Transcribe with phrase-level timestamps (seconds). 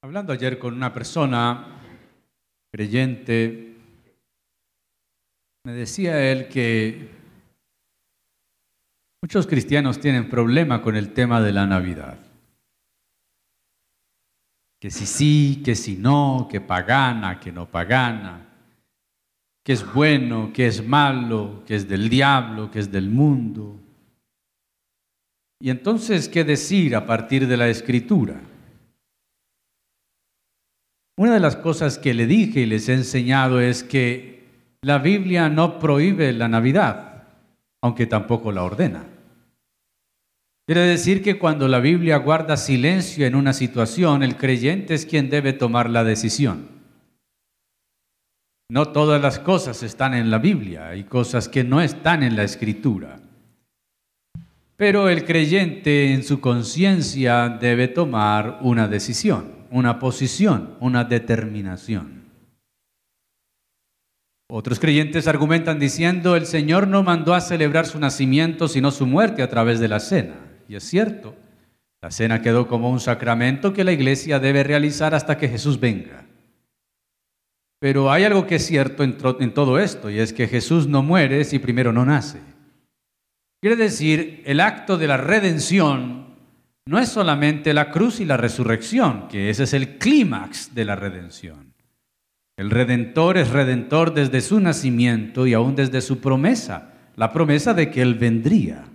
[0.00, 1.80] Hablando ayer con una persona
[2.70, 3.74] creyente,
[5.64, 7.08] me decía él que
[9.20, 12.16] muchos cristianos tienen problema con el tema de la Navidad.
[14.80, 18.46] Que si sí, que si no, que pagana, que no pagana,
[19.64, 23.74] que es bueno, que es malo, que es del diablo, que es del mundo.
[25.60, 28.40] Y entonces, ¿qué decir a partir de la escritura?
[31.18, 34.44] Una de las cosas que le dije y les he enseñado es que
[34.82, 37.24] la Biblia no prohíbe la Navidad,
[37.82, 39.04] aunque tampoco la ordena.
[40.64, 45.28] Quiere decir que cuando la Biblia guarda silencio en una situación, el creyente es quien
[45.28, 46.68] debe tomar la decisión.
[48.70, 52.44] No todas las cosas están en la Biblia, hay cosas que no están en la
[52.44, 53.18] Escritura.
[54.76, 62.18] Pero el creyente en su conciencia debe tomar una decisión una posición, una determinación.
[64.50, 69.42] Otros creyentes argumentan diciendo, el Señor no mandó a celebrar su nacimiento, sino su muerte
[69.42, 70.36] a través de la cena.
[70.68, 71.34] Y es cierto,
[72.00, 76.24] la cena quedó como un sacramento que la iglesia debe realizar hasta que Jesús venga.
[77.80, 81.44] Pero hay algo que es cierto en, todo esto, y es que Jesús no muere
[81.44, 82.40] si primero no nace.
[83.60, 86.27] Quiere decir, el acto de la redención
[86.88, 90.96] no es solamente la cruz y la resurrección, que ese es el clímax de la
[90.96, 91.74] redención.
[92.56, 97.90] El redentor es redentor desde su nacimiento y aún desde su promesa, la promesa de
[97.90, 98.86] que Él vendría.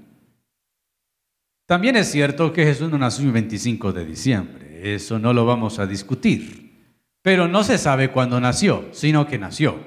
[1.68, 5.78] También es cierto que Jesús no nació el 25 de diciembre, eso no lo vamos
[5.78, 6.88] a discutir,
[7.22, 9.78] pero no se sabe cuándo nació, sino que nació.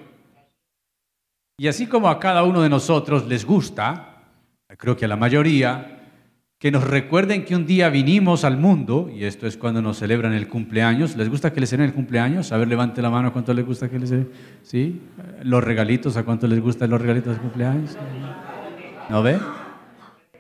[1.58, 4.22] Y así como a cada uno de nosotros les gusta,
[4.78, 5.95] creo que a la mayoría,
[6.58, 10.32] que nos recuerden que un día vinimos al mundo, y esto es cuando nos celebran
[10.32, 11.14] el cumpleaños.
[11.16, 12.50] ¿Les gusta que les celebren el cumpleaños?
[12.50, 14.12] A ver, levante la mano, ¿a cuánto les gusta que les
[14.62, 15.02] ¿Sí?
[15.42, 17.97] Los regalitos, ¿a cuánto les gustan los regalitos de cumpleaños?
[19.10, 19.38] ¿No ve?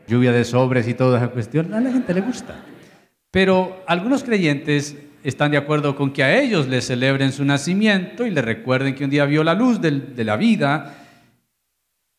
[0.08, 1.74] Lluvia de sobres y toda esa cuestión.
[1.74, 2.54] A la gente le gusta.
[3.30, 8.30] Pero algunos creyentes están de acuerdo con que a ellos les celebren su nacimiento y
[8.30, 11.05] les recuerden que un día vio la luz de la vida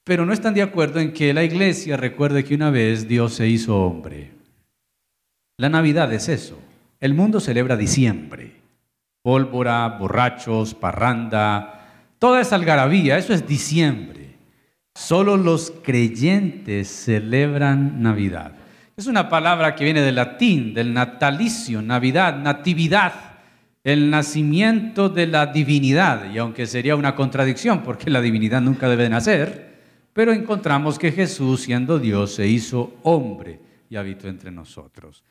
[0.07, 3.49] pero no están de acuerdo en que la iglesia recuerde que una vez Dios se
[3.49, 4.31] hizo hombre.
[5.57, 6.57] La Navidad es eso.
[7.01, 8.55] El mundo celebra diciembre.
[9.21, 14.35] Pólvora, borrachos, parranda, toda esa algarabía, eso es diciembre.
[14.95, 18.53] Solo los creyentes celebran Navidad.
[18.95, 23.13] Es una palabra que viene del latín, del natalicio, Navidad, natividad,
[23.83, 26.31] el nacimiento de la divinidad.
[26.31, 29.66] Y aunque sería una contradicción, porque la divinidad nunca debe nacer,
[30.17, 35.23] pero encontramos que Jesús, siendo Dios, se hizo hombre y habitó entre nosotros.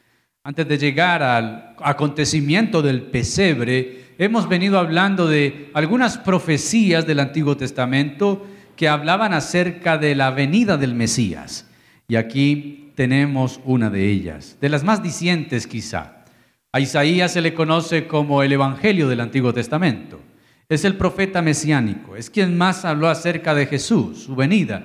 [0.44, 7.56] Antes de llegar al acontecimiento del pesebre, hemos venido hablando de algunas profecías del Antiguo
[7.56, 11.68] Testamento que hablaban acerca de la venida del Mesías.
[12.06, 16.24] Y aquí tenemos una de ellas, de las más dicientes quizá.
[16.70, 20.20] A Isaías se le conoce como el Evangelio del Antiguo Testamento.
[20.68, 24.82] Es el profeta mesiánico, es quien más habló acerca de Jesús, su venida,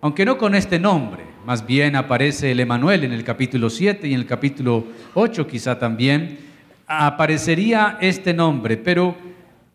[0.00, 1.24] aunque no con este nombre.
[1.44, 5.76] Más bien aparece el Emanuel en el capítulo 7 y en el capítulo 8 quizá
[5.76, 6.38] también
[6.86, 9.16] aparecería este nombre, pero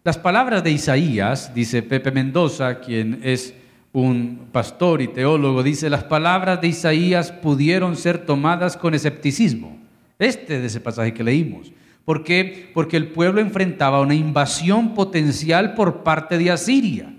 [0.06, 3.54] las palabras de Isaías, dice Pepe Mendoza, quien es
[3.92, 9.78] un pastor y teólogo, dice, las palabras de Isaías pudieron ser tomadas con escepticismo.
[10.18, 11.72] Este de ese pasaje que leímos.
[12.10, 12.72] ¿Por qué?
[12.74, 17.14] Porque el pueblo enfrentaba una invasión potencial por parte de Asiria,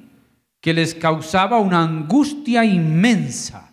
[0.60, 3.70] que les causaba una angustia inmensa.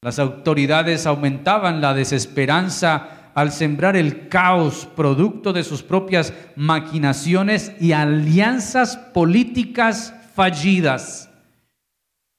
[0.00, 7.92] Las autoridades aumentaban la desesperanza al sembrar el caos producto de sus propias maquinaciones y
[7.92, 11.28] alianzas políticas fallidas.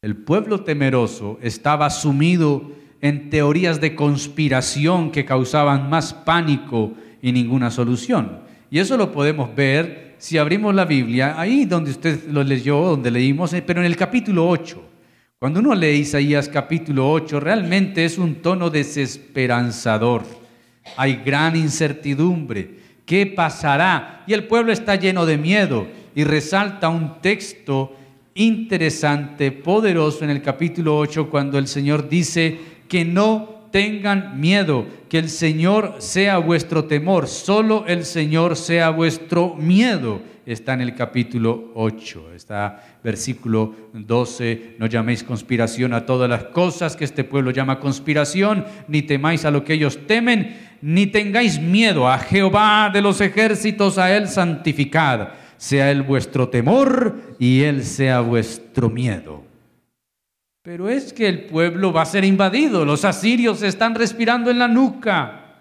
[0.02, 2.72] El pueblo temeroso estaba sumido
[3.02, 8.40] en teorías de conspiración que causaban más pánico y ninguna solución.
[8.72, 13.10] Y eso lo podemos ver si abrimos la Biblia, ahí donde usted lo leyó, donde
[13.10, 14.84] leímos, eh, pero en el capítulo 8.
[15.40, 20.24] Cuando uno lee Isaías capítulo 8, realmente es un tono desesperanzador.
[20.98, 22.80] Hay gran incertidumbre.
[23.06, 24.24] ¿Qué pasará?
[24.28, 25.88] Y el pueblo está lleno de miedo.
[26.14, 27.96] Y resalta un texto
[28.34, 32.60] interesante, poderoso en el capítulo 8, cuando el Señor dice
[32.90, 39.56] que no tengan miedo, que el Señor sea vuestro temor, solo el Señor sea vuestro
[39.56, 40.22] miedo.
[40.46, 46.96] Está en el capítulo 8, está versículo 12, no llaméis conspiración a todas las cosas
[46.96, 52.08] que este pueblo llama conspiración, ni temáis a lo que ellos temen, ni tengáis miedo
[52.08, 58.22] a Jehová de los ejércitos, a él santificad, sea él vuestro temor y él sea
[58.22, 59.49] vuestro miedo.
[60.62, 64.68] Pero es que el pueblo va a ser invadido, los asirios están respirando en la
[64.68, 65.56] nuca.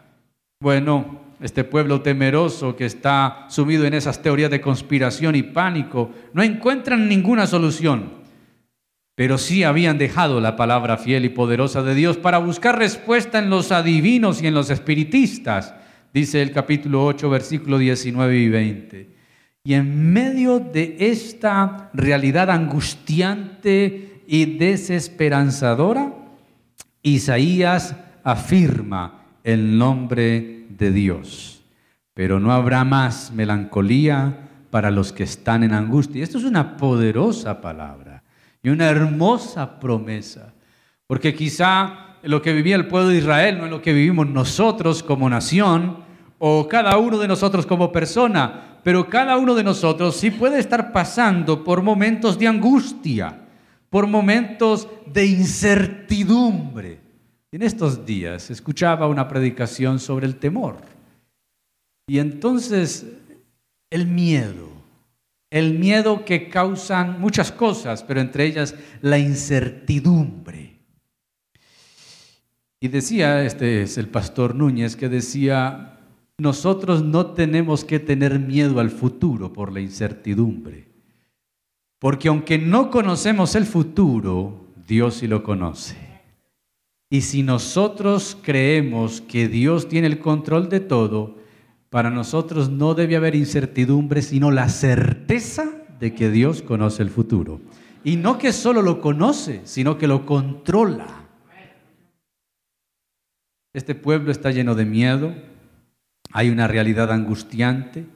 [0.61, 6.43] Bueno, este pueblo temeroso que está sumido en esas teorías de conspiración y pánico, no
[6.43, 8.19] encuentran ninguna solución.
[9.15, 13.51] Pero sí habían dejado la palabra fiel y poderosa de Dios para buscar respuesta en
[13.51, 15.75] los adivinos y en los espiritistas,
[16.12, 19.11] dice el capítulo 8, versículo 19 y 20.
[19.62, 26.13] Y en medio de esta realidad angustiante y desesperanzadora,
[27.01, 31.63] Isaías afirma el nombre de Dios.
[32.13, 36.23] Pero no habrá más melancolía para los que están en angustia.
[36.23, 38.23] Esto es una poderosa palabra
[38.63, 40.53] y una hermosa promesa,
[41.07, 45.03] porque quizá lo que vivía el pueblo de Israel no es lo que vivimos nosotros
[45.03, 46.01] como nación
[46.39, 50.93] o cada uno de nosotros como persona, pero cada uno de nosotros sí puede estar
[50.93, 53.48] pasando por momentos de angustia
[53.90, 57.00] por momentos de incertidumbre.
[57.50, 60.76] En estos días escuchaba una predicación sobre el temor.
[62.06, 63.06] Y entonces
[63.90, 64.69] el miedo,
[65.50, 70.76] el miedo que causan muchas cosas, pero entre ellas la incertidumbre.
[72.81, 75.99] Y decía, este es el pastor Núñez, que decía,
[76.38, 80.88] nosotros no tenemos que tener miedo al futuro por la incertidumbre.
[81.99, 85.97] Porque aunque no conocemos el futuro, Dios sí lo conoce.
[87.11, 91.37] Y si nosotros creemos que Dios tiene el control de todo,
[91.91, 97.61] para nosotros no debe haber incertidumbre, sino la certeza de que Dios conoce el futuro.
[98.05, 101.29] Y no que solo lo conoce, sino que lo controla.
[103.73, 105.35] Este pueblo está lleno de miedo,
[106.33, 108.06] hay una realidad angustiante,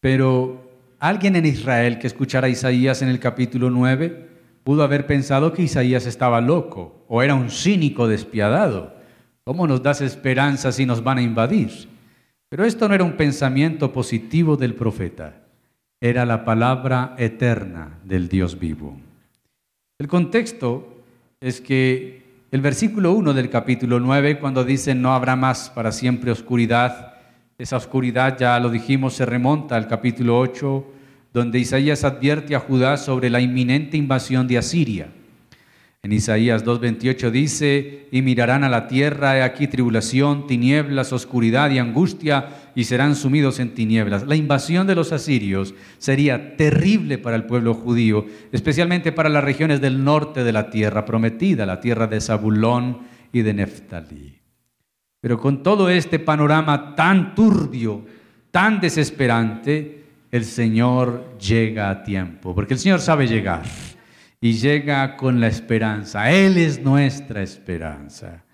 [0.00, 0.69] pero
[1.00, 4.28] Alguien en Israel que escuchara a Isaías en el capítulo 9
[4.62, 8.94] pudo haber pensado que Isaías estaba loco o era un cínico despiadado.
[9.44, 11.88] ¿Cómo nos das esperanza si nos van a invadir?
[12.50, 15.40] Pero esto no era un pensamiento positivo del profeta,
[16.02, 18.94] era la palabra eterna del Dios vivo.
[19.98, 21.02] El contexto
[21.40, 26.30] es que el versículo 1 del capítulo 9, cuando dice no habrá más para siempre
[26.30, 27.19] oscuridad,
[27.60, 30.84] esa oscuridad, ya lo dijimos, se remonta al capítulo 8,
[31.34, 35.08] donde Isaías advierte a Judá sobre la inminente invasión de Asiria.
[36.02, 41.78] En Isaías 2.28 dice, y mirarán a la tierra, he aquí tribulación, tinieblas, oscuridad y
[41.78, 44.26] angustia, y serán sumidos en tinieblas.
[44.26, 49.82] La invasión de los asirios sería terrible para el pueblo judío, especialmente para las regiones
[49.82, 54.39] del norte de la tierra prometida, la tierra de Zabulón y de Neftalí.
[55.20, 58.04] Pero con todo este panorama tan turbio,
[58.50, 63.62] tan desesperante, el Señor llega a tiempo, porque el Señor sabe llegar
[64.40, 66.30] y llega con la esperanza.
[66.30, 68.44] Él es nuestra esperanza.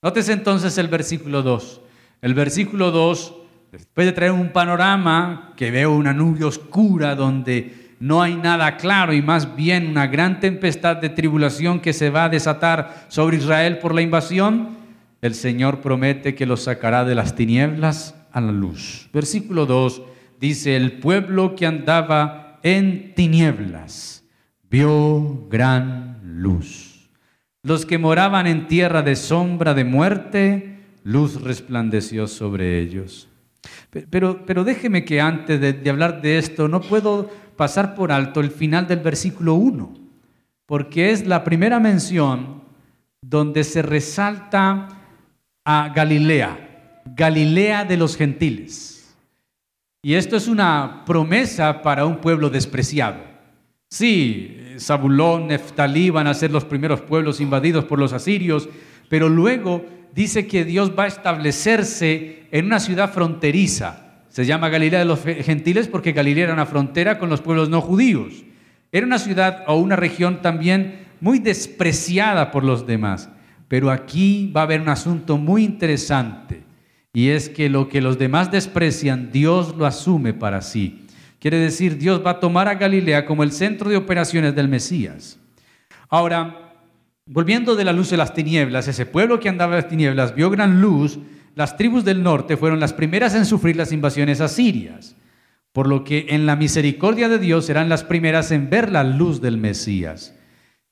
[0.00, 1.80] Notes entonces el versículo 2.
[2.20, 3.34] El versículo 2,
[3.72, 9.12] después de traer un panorama que veo una nube oscura donde no hay nada claro
[9.12, 13.78] y más bien una gran tempestad de tribulación que se va a desatar sobre Israel
[13.78, 14.81] por la invasión,
[15.22, 19.08] el Señor promete que los sacará de las tinieblas a la luz.
[19.12, 20.02] Versículo 2
[20.40, 24.24] dice, el pueblo que andaba en tinieblas
[24.68, 27.08] vio gran luz.
[27.62, 33.28] Los que moraban en tierra de sombra de muerte, luz resplandeció sobre ellos.
[34.10, 38.40] Pero, pero déjeme que antes de, de hablar de esto, no puedo pasar por alto
[38.40, 39.94] el final del versículo 1,
[40.66, 42.62] porque es la primera mención
[43.20, 45.01] donde se resalta
[45.64, 49.14] a Galilea, Galilea de los gentiles.
[50.02, 53.18] Y esto es una promesa para un pueblo despreciado.
[53.88, 58.68] Sí, Zabulón, Neftalí van a ser los primeros pueblos invadidos por los asirios,
[59.08, 64.24] pero luego dice que Dios va a establecerse en una ciudad fronteriza.
[64.28, 67.80] Se llama Galilea de los gentiles porque Galilea era una frontera con los pueblos no
[67.80, 68.44] judíos.
[68.90, 73.28] Era una ciudad o una región también muy despreciada por los demás.
[73.72, 76.62] Pero aquí va a haber un asunto muy interesante
[77.10, 81.06] y es que lo que los demás desprecian, Dios lo asume para sí.
[81.38, 85.38] Quiere decir, Dios va a tomar a Galilea como el centro de operaciones del Mesías.
[86.10, 86.58] Ahora,
[87.24, 90.50] Volviendo de la luz de las tinieblas, ese pueblo que andaba en las tinieblas vio
[90.50, 91.20] gran luz.
[91.54, 95.14] Las tribus del norte fueron las primeras en sufrir las invasiones asirias,
[95.72, 99.40] por lo que en la misericordia de Dios serán las primeras en ver la luz
[99.40, 100.34] del Mesías.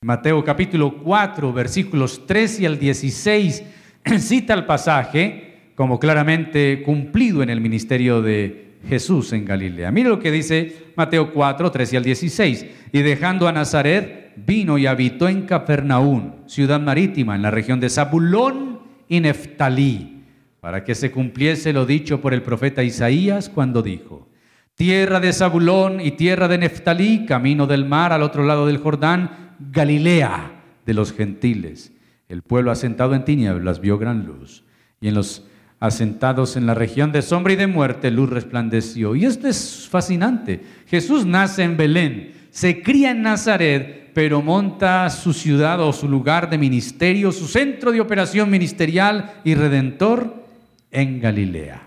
[0.03, 3.63] Mateo capítulo 4, versículos 13 al 16,
[4.17, 9.91] cita el pasaje como claramente cumplido en el ministerio de Jesús en Galilea.
[9.91, 12.65] Mire lo que dice Mateo 4, 13 al 16.
[12.91, 17.91] Y dejando a Nazaret, vino y habitó en Capernaum, ciudad marítima, en la región de
[17.91, 20.23] Zabulón y Neftalí,
[20.61, 24.27] para que se cumpliese lo dicho por el profeta Isaías cuando dijo,
[24.73, 29.50] Tierra de Zabulón y tierra de Neftalí, camino del mar al otro lado del Jordán,
[29.71, 30.51] Galilea
[30.85, 31.91] de los gentiles.
[32.29, 34.63] El pueblo asentado en tinieblas vio gran luz,
[34.99, 35.45] y en los
[35.79, 39.15] asentados en la región de sombra y de muerte, luz resplandeció.
[39.15, 40.61] Y esto es fascinante.
[40.87, 46.49] Jesús nace en Belén, se cría en Nazaret, pero monta su ciudad o su lugar
[46.49, 50.45] de ministerio, su centro de operación ministerial y redentor
[50.91, 51.81] en Galilea,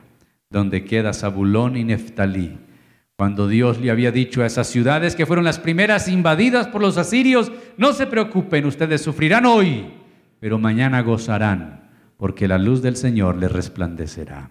[0.51, 2.59] donde queda Zabulón y Neftalí.
[3.17, 6.99] Cuando Dios le había dicho a esas ciudades que fueron las primeras invadidas por los
[6.99, 9.87] asirios, no se preocupen, ustedes sufrirán hoy,
[10.41, 14.51] pero mañana gozarán porque la luz del Señor le resplandecerá.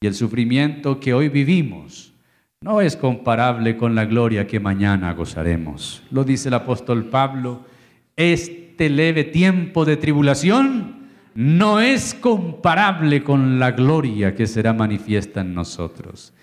[0.00, 2.12] Y el sufrimiento que hoy vivimos
[2.60, 6.02] no es comparable con la gloria que mañana gozaremos.
[6.10, 7.64] Lo dice el apóstol Pablo,
[8.16, 15.54] este leve tiempo de tribulación no es comparable con la gloria que será manifiesta en
[15.54, 16.34] nosotros.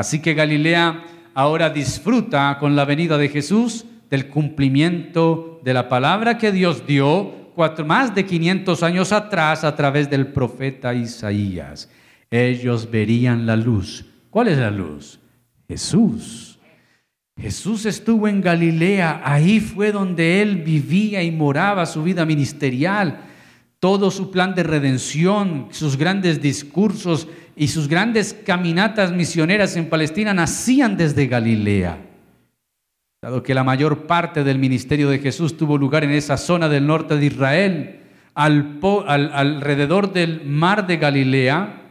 [0.00, 1.04] Así que Galilea
[1.34, 7.52] ahora disfruta con la venida de Jesús del cumplimiento de la palabra que Dios dio
[7.84, 11.90] más de 500 años atrás a través del profeta Isaías.
[12.30, 14.06] Ellos verían la luz.
[14.30, 15.20] ¿Cuál es la luz?
[15.68, 16.58] Jesús.
[17.36, 23.20] Jesús estuvo en Galilea, ahí fue donde él vivía y moraba su vida ministerial.
[23.78, 27.28] Todo su plan de redención, sus grandes discursos
[27.60, 31.98] y sus grandes caminatas misioneras en Palestina nacían desde Galilea.
[33.20, 36.86] Dado que la mayor parte del ministerio de Jesús tuvo lugar en esa zona del
[36.86, 38.00] norte de Israel,
[38.32, 41.82] alrededor del mar de Galilea,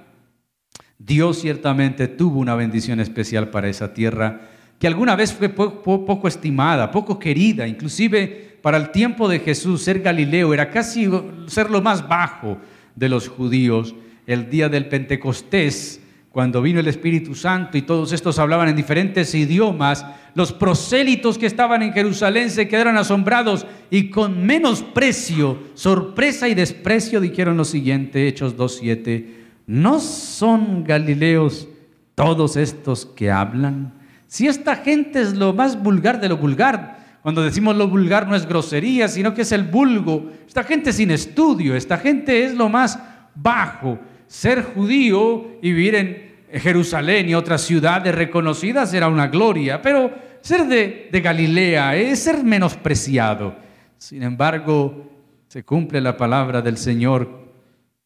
[0.98, 4.42] Dios ciertamente tuvo una bendición especial para esa tierra
[4.80, 10.00] que alguna vez fue poco, estimada, poco querida, inclusive para el tiempo de Jesús ser
[10.00, 11.08] Galileo era casi
[11.46, 12.58] ser lo más bajo
[12.96, 13.94] de los judíos.
[14.30, 19.34] El día del Pentecostés cuando vino el Espíritu Santo y todos estos hablaban en diferentes
[19.34, 20.06] idiomas,
[20.36, 27.20] los prosélitos que estaban en Jerusalén se quedaron asombrados y con menosprecio, sorpresa y desprecio
[27.20, 29.26] dijeron lo siguiente, Hechos 2.7,
[29.66, 31.68] ¿no son galileos
[32.14, 33.96] todos estos que hablan?
[34.28, 38.36] Si esta gente es lo más vulgar de lo vulgar, cuando decimos lo vulgar no
[38.36, 42.70] es grosería, sino que es el vulgo, esta gente sin estudio, esta gente es lo
[42.70, 43.00] más
[43.34, 43.98] bajo
[44.30, 50.68] ser judío y vivir en Jerusalén y otras ciudades reconocidas era una gloria, pero ser
[50.68, 53.56] de, Galilea es ser menospreciado.
[53.98, 55.12] Sin embargo,
[55.48, 57.50] se cumple la palabra del Señor,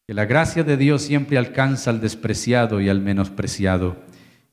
[0.06, 3.96] que la gracia de Dios siempre alcanza al despreciado y al menospreciado.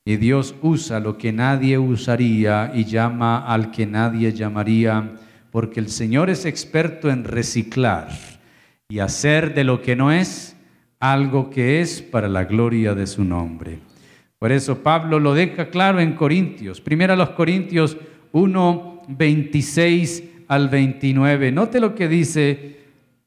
[0.04, 5.14] Y Dios usa lo que nadie usaría y llama al que nadie llamaría,
[5.52, 8.10] porque el Señor es experto en reciclar
[8.90, 10.58] y hacer de lo que no es
[11.02, 13.80] algo que es para la gloria de su nombre.
[14.40, 16.80] Por eso Pablo lo deja claro en Corintios.
[16.80, 17.98] Primero a los Corintios
[18.32, 21.52] 1, 26 al 29.
[21.52, 22.78] Note lo que dice,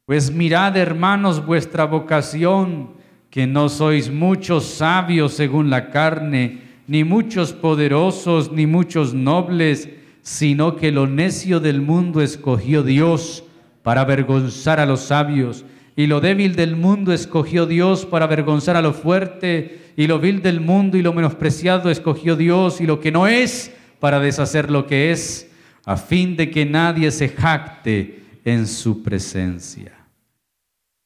[0.06, 2.90] pues mirad hermanos vuestra vocación,
[3.28, 9.88] que no sois muchos sabios según la carne, ni muchos poderosos, ni muchos nobles,
[10.22, 13.44] sino que lo necio del mundo escogió Dios
[13.82, 15.64] para avergonzar a los sabios
[15.96, 20.42] y lo débil del mundo escogió Dios para avergonzar a lo fuerte, y lo vil
[20.42, 24.86] del mundo y lo menospreciado escogió Dios, y lo que no es para deshacer lo
[24.86, 25.50] que es,
[25.84, 29.92] a fin de que nadie se jacte en su presencia.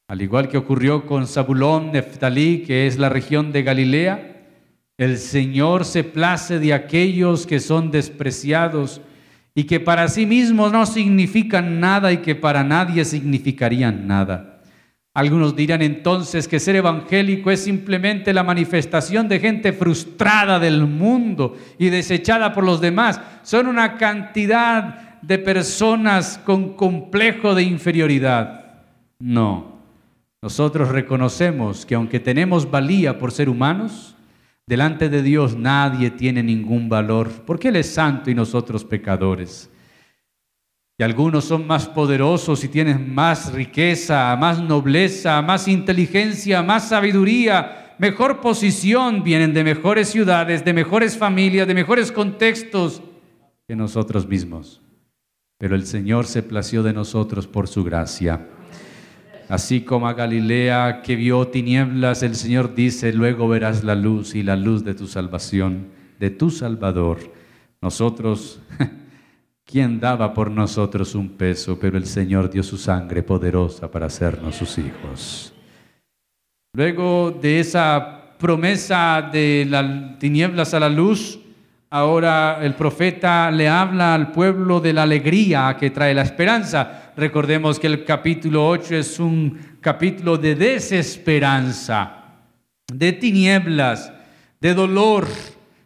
[0.07, 4.29] Al igual que ocurrió con Zabulón, Neftalí, que es la región de Galilea,
[4.97, 9.01] el Señor se place de aquellos que son despreciados
[9.53, 14.58] y que para sí mismos no significan nada y que para nadie significarían nada.
[15.13, 21.57] Algunos dirán entonces que ser evangélico es simplemente la manifestación de gente frustrada del mundo
[21.77, 23.19] y desechada por los demás.
[23.41, 28.83] Son una cantidad de personas con complejo de inferioridad.
[29.19, 29.79] No,
[30.41, 34.15] nosotros reconocemos que aunque tenemos valía por ser humanos,
[34.67, 39.69] delante de Dios nadie tiene ningún valor, porque Él es santo y nosotros pecadores.
[40.99, 47.95] Y algunos son más poderosos y tienen más riqueza, más nobleza, más inteligencia, más sabiduría,
[47.99, 53.01] mejor posición, vienen de mejores ciudades, de mejores familias, de mejores contextos
[53.65, 54.81] que nosotros mismos.
[55.57, 58.49] Pero el Señor se plació de nosotros por su gracia.
[59.47, 64.43] Así como a Galilea que vio tinieblas, el Señor dice, luego verás la luz y
[64.43, 65.87] la luz de tu salvación,
[66.19, 67.19] de tu Salvador.
[67.81, 68.59] Nosotros
[69.71, 71.77] ¿Quién daba por nosotros un peso?
[71.79, 75.53] Pero el Señor dio su sangre poderosa para hacernos sus hijos.
[76.73, 81.39] Luego de esa promesa de las tinieblas a la luz,
[81.91, 87.13] ahora el profeta le habla al pueblo de la alegría que trae la esperanza.
[87.15, 92.23] Recordemos que el capítulo 8 es un capítulo de desesperanza,
[92.91, 94.11] de tinieblas,
[94.59, 95.27] de dolor.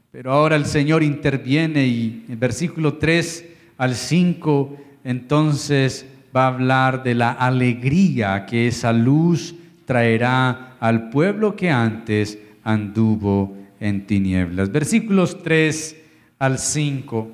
[0.09, 7.03] Pero ahora el Señor interviene y en versículo 3 al 5, entonces va a hablar
[7.03, 14.71] de la alegría que esa luz traerá al pueblo que antes anduvo en tinieblas.
[14.71, 16.01] Versículos 3
[16.39, 17.31] al 5.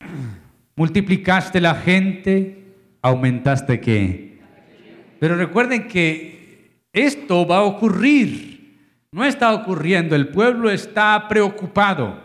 [0.76, 2.64] Multiplicaste la gente,
[3.02, 4.38] aumentaste qué.
[5.18, 8.50] Pero recuerden que esto va a ocurrir.
[9.12, 12.22] No está ocurriendo, el pueblo está preocupado.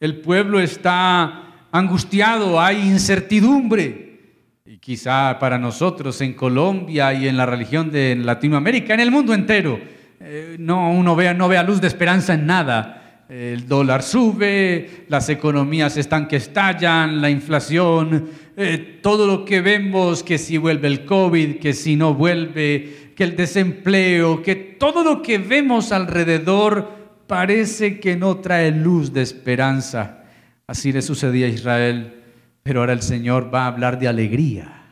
[0.00, 4.20] El pueblo está angustiado, hay incertidumbre.
[4.64, 9.34] Y quizá para nosotros en Colombia y en la religión de Latinoamérica, en el mundo
[9.34, 9.80] entero,
[10.20, 13.24] eh, no, uno vea, no vea luz de esperanza en nada.
[13.28, 20.22] El dólar sube, las economías están que estallan, la inflación, eh, todo lo que vemos,
[20.22, 25.22] que si vuelve el COVID, que si no vuelve, que el desempleo, que todo lo
[25.22, 26.88] que vemos alrededor
[27.26, 30.23] parece que no trae luz de esperanza.
[30.66, 32.22] Así le sucedía a Israel,
[32.62, 34.82] pero ahora el Señor va a hablar de alegría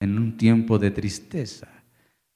[0.00, 1.68] en un tiempo de tristeza.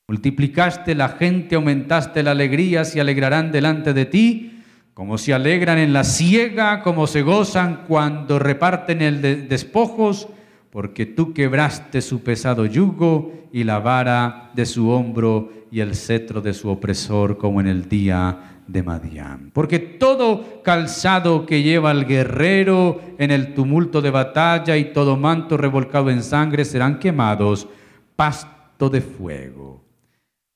[0.08, 5.92] Multiplicaste la gente, aumentaste la alegría, se alegrarán delante de ti, como se alegran en
[5.92, 10.28] la siega, como se gozan cuando reparten el despojos,
[10.70, 16.40] porque tú quebraste su pesado yugo y la vara de su hombro y el cetro
[16.40, 19.50] de su opresor, como en el día de Madián.
[19.52, 25.56] Porque todo calzado que lleva el guerrero en el tumulto de batalla y todo manto
[25.56, 27.68] revolcado en sangre serán quemados,
[28.16, 29.84] pasto de fuego.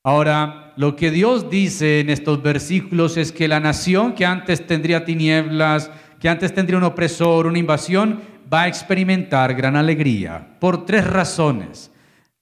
[0.03, 5.03] Ahora, lo que Dios dice en estos versículos es que la nación que antes tendría
[5.03, 11.05] tinieblas, que antes tendría un opresor, una invasión, va a experimentar gran alegría por tres
[11.05, 11.91] razones.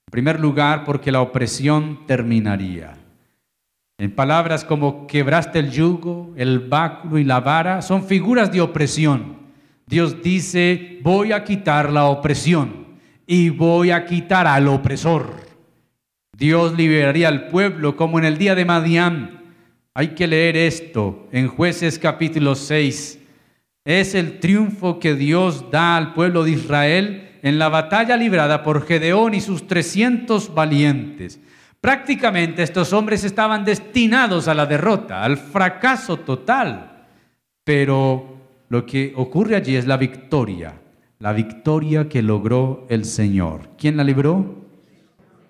[0.07, 2.93] En primer lugar, porque la opresión terminaría.
[3.99, 9.37] En palabras como quebraste el yugo, el báculo y la vara, son figuras de opresión.
[9.87, 12.85] Dios dice, voy a quitar la opresión
[13.25, 15.33] y voy a quitar al opresor.
[16.31, 19.41] Dios liberaría al pueblo como en el día de Madián.
[19.95, 23.19] Hay que leer esto en jueces capítulo 6.
[23.83, 28.85] Es el triunfo que Dios da al pueblo de Israel en la batalla librada por
[28.85, 31.39] Gedeón y sus 300 valientes.
[31.81, 37.05] Prácticamente estos hombres estaban destinados a la derrota, al fracaso total.
[37.63, 38.37] Pero
[38.69, 40.73] lo que ocurre allí es la victoria,
[41.19, 43.69] la victoria que logró el Señor.
[43.77, 44.65] ¿Quién la libró?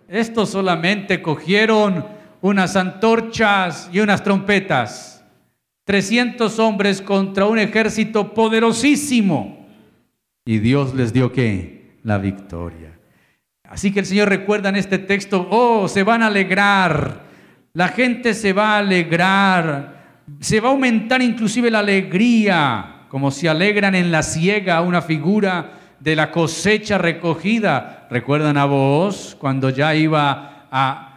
[0.08, 2.06] Estos solamente cogieron
[2.42, 5.26] unas antorchas y unas trompetas.
[5.86, 9.66] 300 hombres contra un ejército poderosísimo.
[10.46, 11.98] Y Dios les dio qué?
[12.04, 12.97] La victoria.
[13.70, 17.22] Así que el Señor recuerda en este texto, oh, se van a alegrar,
[17.74, 23.50] la gente se va a alegrar, se va a aumentar inclusive la alegría, como se
[23.50, 28.08] alegran en la siega, una figura de la cosecha recogida.
[28.10, 31.08] ¿Recuerdan a vos cuando ya iba a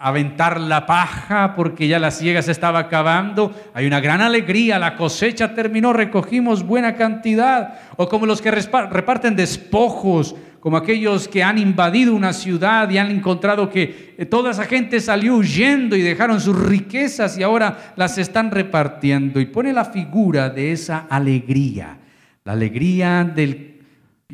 [0.00, 3.54] aventar la paja porque ya la siega se estaba acabando.
[3.74, 7.74] Hay una gran alegría, la cosecha terminó, recogimos buena cantidad.
[7.96, 13.10] O como los que reparten despojos, como aquellos que han invadido una ciudad y han
[13.10, 18.18] encontrado que eh, toda esa gente salió huyendo y dejaron sus riquezas y ahora las
[18.18, 19.40] están repartiendo.
[19.40, 21.98] Y pone la figura de esa alegría,
[22.44, 23.80] la alegría del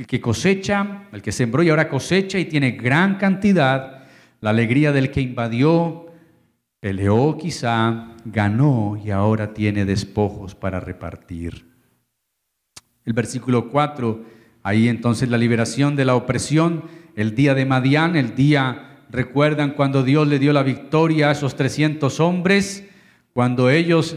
[0.07, 3.97] que cosecha, el que sembró y ahora cosecha y tiene gran cantidad
[4.41, 6.07] la alegría del que invadió,
[6.81, 11.67] peleó quizá, ganó y ahora tiene despojos para repartir.
[13.05, 14.25] El versículo 4,
[14.66, 16.83] ahí entonces la liberación de la opresión,
[17.14, 21.55] el día de Madián, el día, recuerdan cuando Dios le dio la victoria a esos
[21.55, 22.85] 300 hombres,
[23.33, 24.16] cuando ellos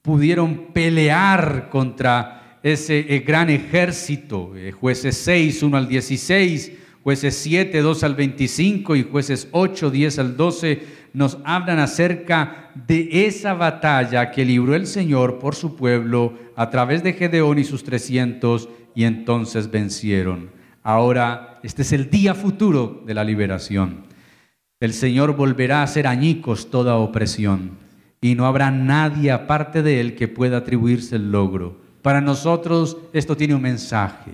[0.00, 8.04] pudieron pelear contra ese gran ejército, eh, jueces 6, 1 al 16, jueces 7, 2
[8.04, 14.46] al 25 y jueces 8, 10 al 12, nos hablan acerca de esa batalla que
[14.46, 19.70] libró el Señor por su pueblo a través de Gedeón y sus 300 y entonces
[19.70, 20.50] vencieron.
[20.82, 24.04] Ahora, este es el día futuro de la liberación.
[24.80, 27.78] El Señor volverá a hacer añicos toda opresión
[28.20, 31.80] y no habrá nadie aparte de Él que pueda atribuirse el logro.
[32.02, 34.32] Para nosotros esto tiene un mensaje.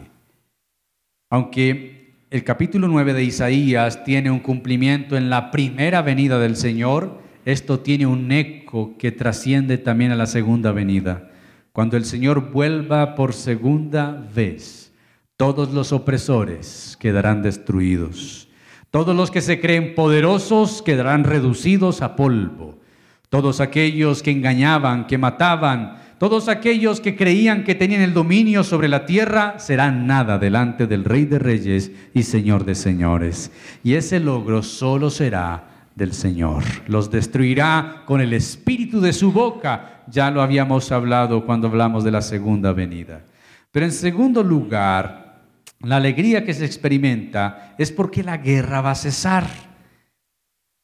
[1.31, 7.21] Aunque el capítulo 9 de Isaías tiene un cumplimiento en la primera venida del Señor,
[7.45, 11.30] esto tiene un eco que trasciende también a la segunda venida.
[11.73, 14.93] Cuando el Señor vuelva por segunda vez,
[15.37, 18.49] todos los opresores quedarán destruidos.
[18.91, 22.81] Todos los que se creen poderosos quedarán reducidos a polvo.
[23.29, 28.89] Todos aquellos que engañaban, que mataban, todos aquellos que creían que tenían el dominio sobre
[28.89, 33.53] la tierra serán nada delante del Rey de Reyes y Señor de Señores.
[33.83, 36.65] Y ese logro solo será del Señor.
[36.89, 40.00] Los destruirá con el espíritu de su boca.
[40.11, 43.23] Ya lo habíamos hablado cuando hablamos de la segunda venida.
[43.71, 45.43] Pero en segundo lugar,
[45.81, 49.47] la alegría que se experimenta es porque la guerra va a cesar.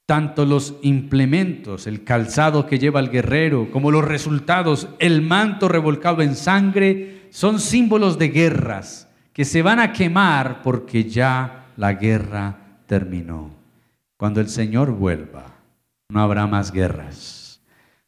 [0.07, 6.23] Tanto los implementos, el calzado que lleva el guerrero, como los resultados, el manto revolcado
[6.23, 12.57] en sangre, son símbolos de guerras que se van a quemar porque ya la guerra
[12.87, 13.51] terminó.
[14.17, 15.45] Cuando el Señor vuelva,
[16.09, 17.46] no habrá más guerras.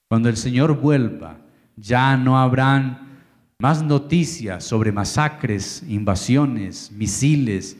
[0.09, 1.37] Cuando el Señor vuelva,
[1.77, 3.21] ya no habrán
[3.59, 7.77] más noticias sobre masacres, invasiones, misiles,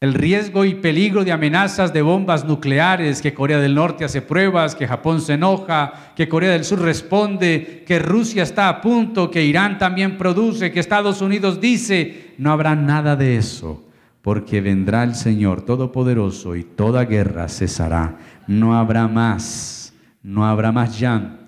[0.00, 4.74] el riesgo y peligro de amenazas de bombas nucleares, que Corea del Norte hace pruebas,
[4.74, 9.44] que Japón se enoja, que Corea del Sur responde, que Rusia está a punto, que
[9.44, 13.84] Irán también produce, que Estados Unidos dice, no habrá nada de eso,
[14.22, 18.16] porque vendrá el Señor Todopoderoso y toda guerra cesará.
[18.46, 21.45] No habrá más, no habrá más llanto,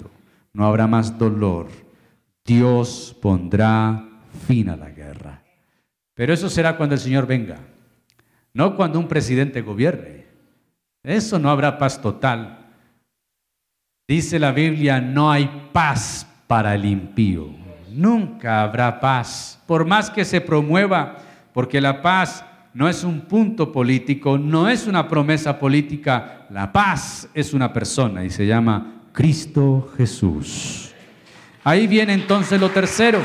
[0.58, 1.68] no habrá más dolor.
[2.44, 4.06] Dios pondrá
[4.46, 5.42] fin a la guerra.
[6.12, 7.56] Pero eso será cuando el Señor venga
[8.58, 10.26] no cuando un presidente gobierne.
[11.04, 12.58] Eso no habrá paz total.
[14.08, 17.50] Dice la Biblia, no hay paz para el impío.
[17.92, 21.18] Nunca habrá paz, por más que se promueva,
[21.52, 22.44] porque la paz
[22.74, 28.24] no es un punto político, no es una promesa política, la paz es una persona
[28.24, 30.92] y se llama Cristo Jesús.
[31.64, 33.20] Ahí viene entonces lo tercero.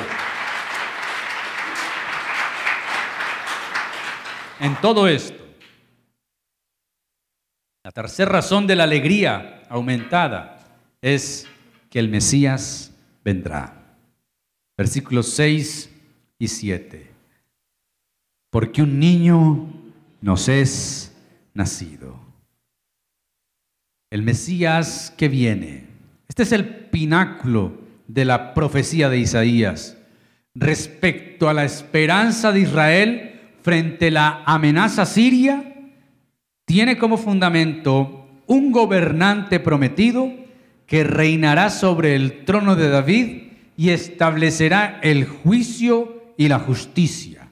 [4.59, 5.43] en todo esto.
[7.83, 11.47] La tercera razón de la alegría aumentada es
[11.91, 12.91] que el Mesías
[13.23, 13.95] vendrá.
[14.75, 15.91] Versículos 6
[16.39, 17.11] y 7.
[18.49, 19.69] Porque un niño
[20.21, 21.15] nos es
[21.53, 22.22] nacido.
[24.13, 25.85] El Mesías que viene.
[26.27, 29.97] Este es el pináculo de la profecía de Isaías
[30.53, 35.73] respecto a la esperanza de Israel frente a la amenaza siria,
[36.65, 40.31] tiene como fundamento un gobernante prometido
[40.85, 43.43] que reinará sobre el trono de David
[43.77, 47.49] y establecerá el juicio y la justicia.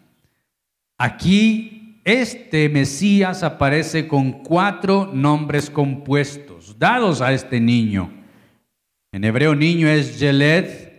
[1.00, 1.71] Aquí
[2.04, 8.12] este Mesías aparece con cuatro nombres compuestos dados a este niño.
[9.12, 10.92] En hebreo niño es Yeled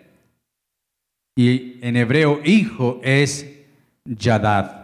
[1.37, 3.49] y en hebreo hijo es
[4.05, 4.83] Yadad.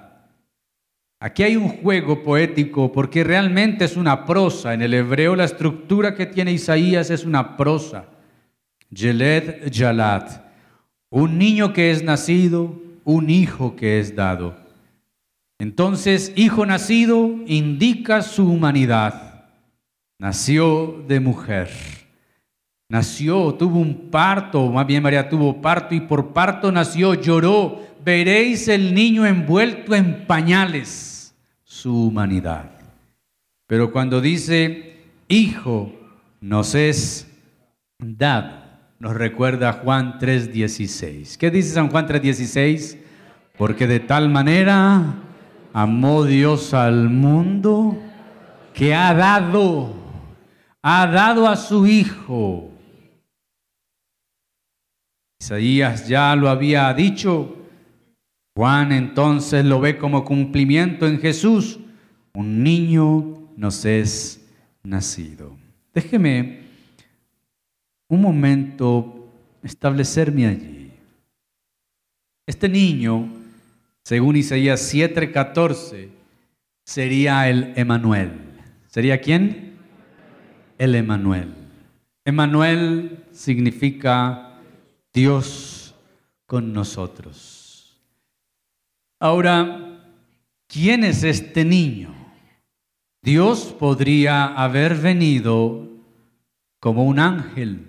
[1.20, 4.72] Aquí hay un juego poético porque realmente es una prosa.
[4.72, 8.06] En el hebreo la estructura que tiene Isaías es una prosa.
[8.90, 10.44] Yeled Yalat.
[11.10, 14.67] Un niño que es nacido, un hijo que es dado.
[15.58, 19.46] Entonces, hijo nacido indica su humanidad.
[20.18, 21.68] Nació de mujer.
[22.88, 27.80] Nació, tuvo un parto, más bien María tuvo parto y por parto nació, lloró.
[28.04, 32.70] Veréis el niño envuelto en pañales su humanidad.
[33.66, 34.88] Pero cuando dice,
[35.28, 35.92] Hijo
[36.40, 37.28] nos es
[37.98, 38.62] dado,
[38.98, 41.36] nos recuerda Juan 3:16.
[41.36, 42.96] ¿Qué dice San Juan 3:16?
[43.58, 45.04] Porque de tal manera
[45.80, 47.96] amó Dios al mundo
[48.74, 49.94] que ha dado,
[50.82, 52.72] ha dado a su Hijo.
[55.40, 57.56] Isaías ya lo había dicho,
[58.56, 61.78] Juan entonces lo ve como cumplimiento en Jesús.
[62.34, 64.50] Un niño nos es
[64.82, 65.56] nacido.
[65.94, 66.62] Déjeme
[68.08, 69.30] un momento
[69.62, 70.90] establecerme allí.
[72.48, 73.37] Este niño,
[74.08, 76.08] según Isaías 7:14,
[76.82, 78.40] sería el Emanuel.
[78.86, 79.76] ¿Sería quién?
[80.78, 81.52] El Emanuel.
[82.24, 84.60] Emanuel significa
[85.12, 85.94] Dios
[86.46, 88.00] con nosotros.
[89.20, 90.00] Ahora,
[90.66, 92.14] ¿quién es este niño?
[93.20, 95.86] Dios podría haber venido
[96.80, 97.86] como un ángel.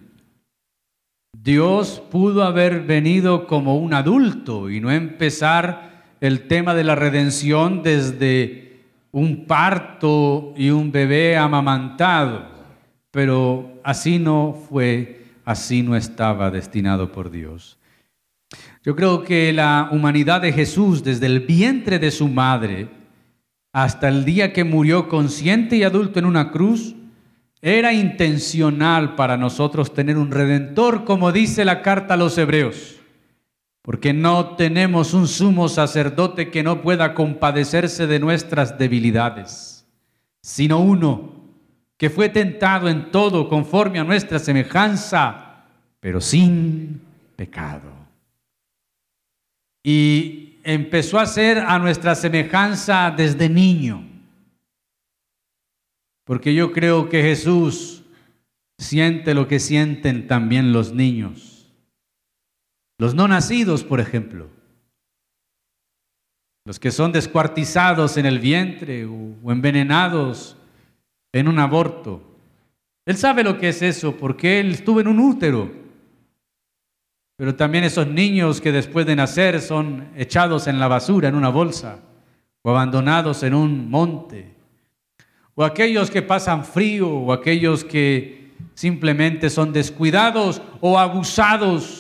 [1.32, 5.89] Dios pudo haber venido como un adulto y no empezar
[6.22, 8.80] el tema de la redención desde
[9.12, 12.48] un parto y un bebé amamantado.
[13.12, 17.78] Pero así no fue, así no estaba destinado por Dios.
[18.84, 22.90] Yo creo que la humanidad de Jesús desde el vientre de su madre
[23.72, 26.96] hasta el día que murió consciente y adulto en una cruz,
[27.62, 32.99] era intencional para nosotros tener un redentor, como dice la carta a los hebreos,
[33.82, 39.88] porque no tenemos un sumo sacerdote que no pueda compadecerse de nuestras debilidades,
[40.44, 41.40] sino uno
[41.98, 45.66] que fue tentado en todo conforme a nuestra semejanza,
[46.00, 47.02] pero sin
[47.36, 47.92] pecado.
[49.84, 54.08] Y empezó a ser a nuestra semejanza desde niño.
[56.24, 58.04] Porque yo creo que Jesús
[58.78, 61.49] siente lo que sienten también los niños.
[63.00, 64.48] Los no nacidos, por ejemplo.
[66.66, 70.56] Los que son descuartizados en el vientre o envenenados
[71.34, 72.22] en un aborto.
[73.08, 75.72] Él sabe lo que es eso porque él estuvo en un útero.
[77.38, 81.50] Pero también esos niños que después de nacer son echados en la basura, en una
[81.50, 81.98] bolsa,
[82.62, 84.60] o abandonados en un monte
[85.60, 91.99] o aquellos que pasan frío, o aquellos que simplemente son descuidados o abusados.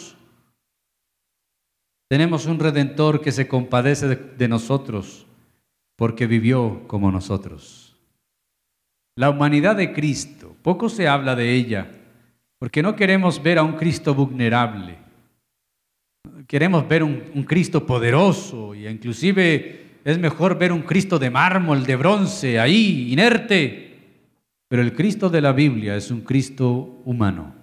[2.10, 5.28] Tenemos un redentor que se compadece de, nosotros
[5.96, 7.96] porque vivió como nosotros.
[9.16, 11.92] La humanidad de Cristo, poco se habla de ella,
[12.58, 14.98] porque no queremos ver a un Cristo vulnerable.
[16.48, 21.86] Queremos ver un, un Cristo poderoso e inclusive es mejor ver un Cristo de mármol,
[21.86, 24.00] de bronce, ahí, inerte.
[24.68, 27.54] Pero el Cristo de la Biblia es un Cristo humano.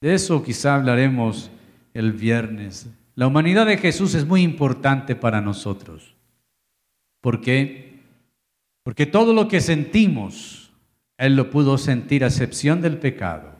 [0.00, 1.52] De eso quizá hablaremos
[1.92, 2.90] el viernes.
[3.14, 6.14] La humanidad de Jesús es muy importante para nosotros.
[7.20, 8.00] ¿Por qué?
[8.82, 10.72] Porque todo lo que sentimos,
[11.16, 13.54] Él lo pudo sentir a excepción del pecado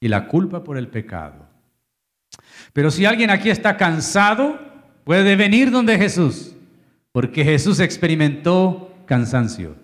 [0.00, 1.46] y la culpa por el pecado.
[2.72, 4.58] Pero si alguien aquí está cansado,
[5.04, 6.56] puede venir donde Jesús
[7.16, 9.74] porque Jesús experimentó cansancio.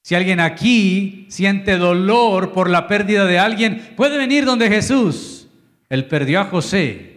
[0.00, 5.48] Si alguien aquí siente dolor por la pérdida de alguien, puede venir donde Jesús.
[5.88, 7.11] Él perdió a José,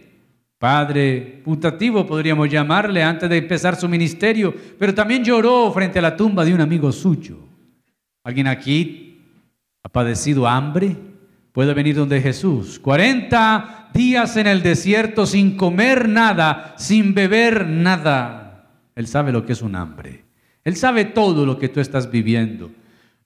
[0.58, 6.16] padre putativo podríamos llamarle antes de empezar su ministerio, pero también lloró frente a la
[6.16, 7.38] tumba de un amigo suyo.
[8.24, 9.20] ¿Alguien aquí
[9.82, 10.96] ha padecido hambre?
[11.52, 12.78] Puede venir donde Jesús.
[12.78, 18.68] 40 días en el desierto sin comer nada, sin beber nada.
[18.94, 20.24] Él sabe lo que es un hambre.
[20.64, 22.70] Él sabe todo lo que tú estás viviendo.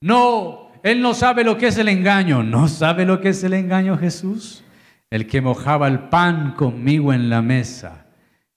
[0.00, 2.42] No, Él no sabe lo que es el engaño.
[2.42, 4.62] ¿No sabe lo que es el engaño Jesús?
[5.10, 8.06] El que mojaba el pan conmigo en la mesa,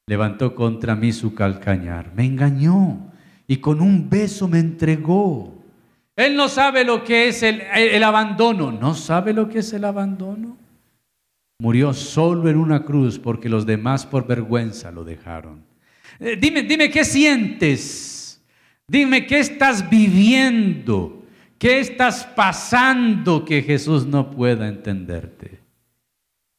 [0.06, 2.12] levantó contra mí su calcañar.
[2.16, 3.12] Me engañó
[3.48, 5.64] y con un beso me entregó.
[6.16, 8.72] Él no sabe lo que es el, el, abandono.
[8.72, 10.58] ¿No sabe lo que es el abandono?
[11.60, 15.66] Murió solo en una cruz porque los demás por vergüenza lo dejaron.
[16.20, 18.44] Eh, dime, dime qué sientes.
[18.88, 21.26] Dime qué estás viviendo.
[21.58, 25.63] ¿Qué estás pasando que Jesús no pueda entenderte?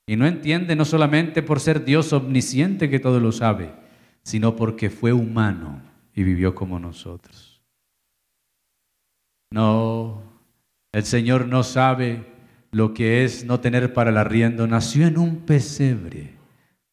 [0.06, 3.72] Y no entiende no solamente por ser Dios omnisciente que todo lo sabe,
[4.22, 5.80] sino porque fue humano
[6.14, 7.62] y vivió como nosotros.
[9.50, 10.22] No,
[10.92, 12.26] el Señor no sabe
[12.70, 14.66] lo que es no tener para el arriendo.
[14.66, 16.34] Nació en un pesebre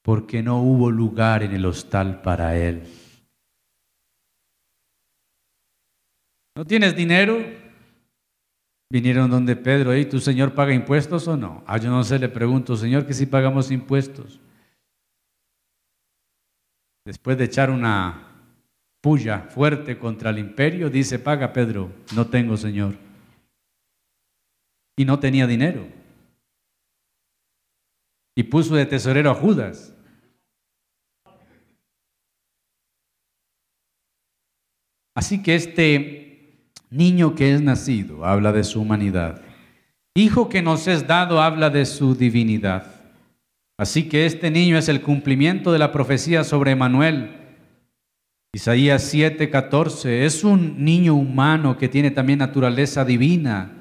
[0.01, 2.83] porque no hubo lugar en el hostal para él.
[6.55, 7.60] ¿No tienes dinero?
[8.91, 11.63] Vinieron donde Pedro, ¿y tu Señor paga impuestos o no?
[11.65, 14.41] Ah, yo no sé, le pregunto, Señor, que si pagamos impuestos.
[17.05, 18.27] Después de echar una
[18.99, 22.97] puya fuerte contra el imperio, dice, paga Pedro, no tengo Señor.
[24.97, 25.87] Y no tenía dinero.
[28.35, 29.95] Y puso de tesorero a Judas.
[35.15, 36.30] Así que este
[36.91, 39.41] niño que es nacido habla de su humanidad.
[40.13, 42.85] Hijo que nos es dado habla de su divinidad.
[43.77, 47.31] Así que este niño es el cumplimiento de la profecía sobre Emanuel.
[48.53, 53.77] Isaías 7:14 es un niño humano que tiene también naturaleza divina.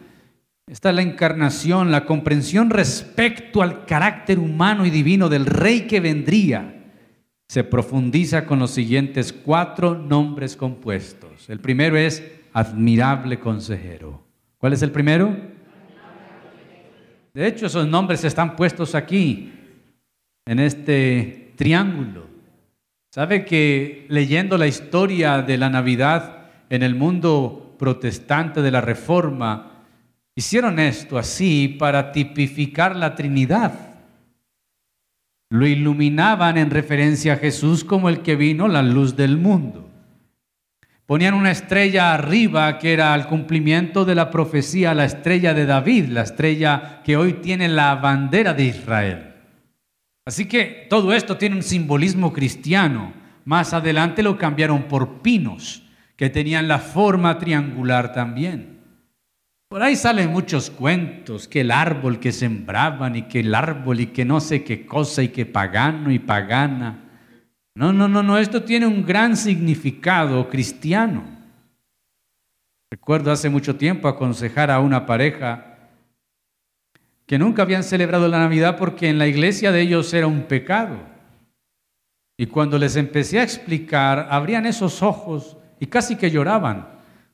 [0.68, 5.98] Esta es la encarnación, la comprensión respecto al carácter humano y divino del rey que
[5.98, 6.76] vendría.
[7.48, 11.50] Se profundiza con los siguientes cuatro nombres compuestos.
[11.50, 14.22] El primero es admirable consejero.
[14.58, 15.36] ¿Cuál es el primero?
[17.32, 19.52] De hecho, esos nombres están puestos aquí
[20.46, 22.26] en este triángulo.
[23.12, 29.84] ¿Sabe que leyendo la historia de la Navidad en el mundo protestante de la Reforma,
[30.34, 33.90] hicieron esto así para tipificar la Trinidad?
[35.50, 39.89] Lo iluminaban en referencia a Jesús como el que vino la luz del mundo.
[41.10, 46.06] Ponían una estrella arriba que era el cumplimiento de la profecía, la estrella de David,
[46.06, 49.32] la estrella que hoy tiene la bandera de Israel.
[50.24, 53.12] Así que todo esto tiene un simbolismo cristiano.
[53.44, 55.82] Más adelante lo cambiaron por pinos,
[56.14, 58.78] que tenían la forma triangular también.
[59.68, 64.06] Por ahí salen muchos cuentos, que el árbol que sembraban y que el árbol y
[64.06, 67.09] que no sé qué cosa y que pagano y pagana.
[67.74, 71.24] No, no, no, no, esto tiene un gran significado cristiano.
[72.90, 75.78] Recuerdo hace mucho tiempo aconsejar a una pareja
[77.26, 80.96] que nunca habían celebrado la Navidad porque en la iglesia de ellos era un pecado.
[82.37, 86.88] Y cuando les empecé a explicar, abrían esos ojos y casi que lloraban,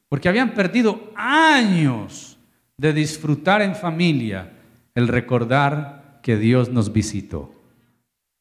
[0.09, 2.37] porque habían perdido años
[2.77, 4.53] de disfrutar en familia
[4.95, 7.55] el recordar que Dios nos visitó.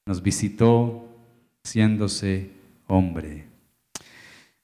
[0.05, 1.04] Nos visitó
[1.65, 2.51] haciéndose
[2.87, 3.45] hombre.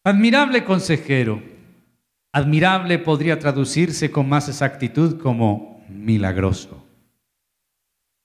[0.03, 1.41] Admirable consejero.
[2.31, 6.81] Admirable podría traducirse con más exactitud como milagroso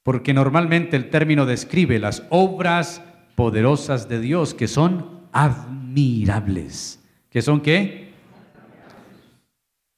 [0.07, 3.03] porque normalmente el término describe las obras
[3.35, 7.01] poderosas de Dios que son admirables.
[7.29, 8.13] ¿Que son qué?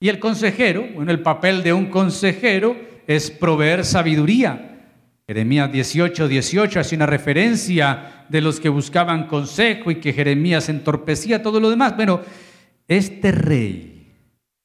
[0.00, 2.74] Y el consejero, bueno, el papel de un consejero
[3.06, 4.80] es proveer sabiduría.
[5.26, 11.42] Jeremías 18, 18 hace una referencia de los que buscaban consejo y que Jeremías entorpecía
[11.42, 11.96] todo lo demás.
[11.96, 12.20] Bueno,
[12.86, 14.12] este rey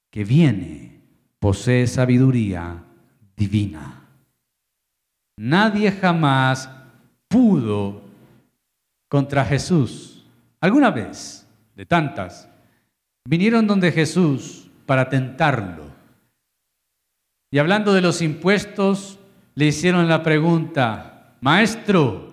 [0.09, 1.01] que viene
[1.39, 2.83] posee sabiduría
[3.35, 4.01] divina.
[5.37, 6.69] Nadie jamás
[7.27, 8.01] pudo
[9.09, 10.25] contra Jesús.
[10.61, 12.47] ¿Alguna vez, de tantas,
[13.27, 15.83] vinieron donde Jesús para tentarlo?
[17.51, 19.19] Y hablando de los impuestos,
[19.55, 22.32] le hicieron la pregunta, Maestro,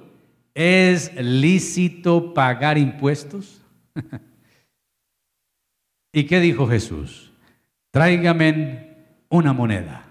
[0.61, 3.63] ¿es lícito pagar impuestos?
[6.13, 7.33] ¿Y qué dijo Jesús?
[7.91, 8.95] Tráigame
[9.31, 10.05] una moneda.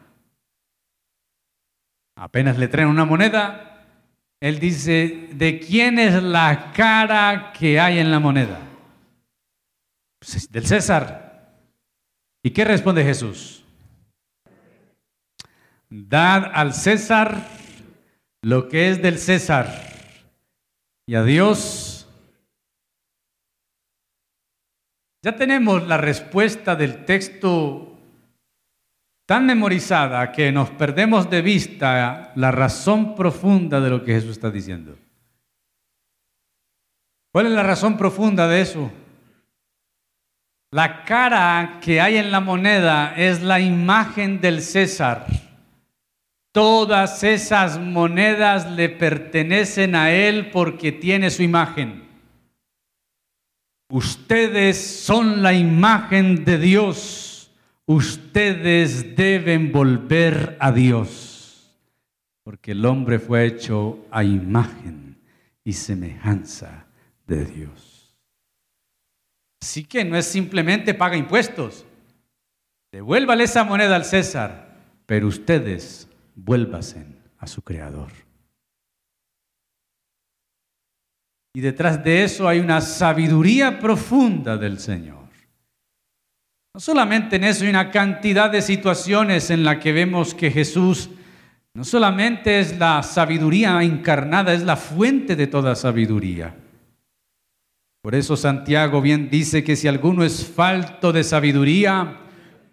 [2.15, 3.85] Apenas le traen una moneda,
[4.39, 8.59] él dice, ¿de quién es la cara que hay en la moneda?
[10.17, 11.53] Pues del César.
[12.41, 13.63] ¿Y qué responde Jesús?
[15.89, 17.45] Dad al César
[18.41, 19.89] lo que es del César
[21.09, 22.07] y a Dios.
[25.23, 27.97] Ya tenemos la respuesta del texto
[29.25, 34.51] tan memorizada que nos perdemos de vista la razón profunda de lo que Jesús está
[34.51, 34.99] diciendo.
[37.31, 38.91] ¿Cuál es la razón profunda de eso?
[40.69, 45.25] La cara que hay en la moneda es la imagen del César.
[46.51, 52.07] Todas esas monedas le pertenecen a él porque tiene su imagen.
[53.91, 57.29] Ustedes son la imagen de Dios
[57.89, 61.75] ustedes deben volver a Dios,
[62.43, 65.17] porque el hombre fue hecho a imagen
[65.63, 66.85] y semejanza
[67.25, 68.15] de Dios.
[69.59, 71.83] Así que no es simplemente paga impuestos,
[72.91, 76.07] devuélvale esa moneda al César, pero ustedes
[76.43, 78.11] vuélvasen a su Creador.
[81.53, 85.27] Y detrás de eso hay una sabiduría profunda del Señor.
[86.73, 91.09] No solamente en eso, hay una cantidad de situaciones en las que vemos que Jesús
[91.73, 96.55] no solamente es la sabiduría encarnada, es la fuente de toda sabiduría.
[98.01, 102.17] Por eso Santiago bien dice que si alguno es falto de sabiduría,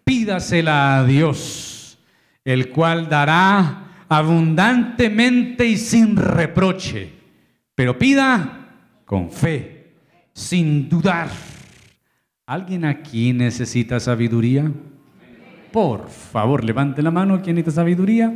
[0.03, 1.66] pídasela a Dios,
[2.47, 7.11] el cual dará abundantemente y sin reproche,
[7.75, 8.69] pero pida
[9.05, 9.93] con fe,
[10.33, 11.29] sin dudar
[12.47, 14.71] ¿Alguien aquí necesita sabiduría?
[15.73, 17.41] Por favor, levante la mano.
[17.41, 18.31] ¿Quién necesita sabiduría?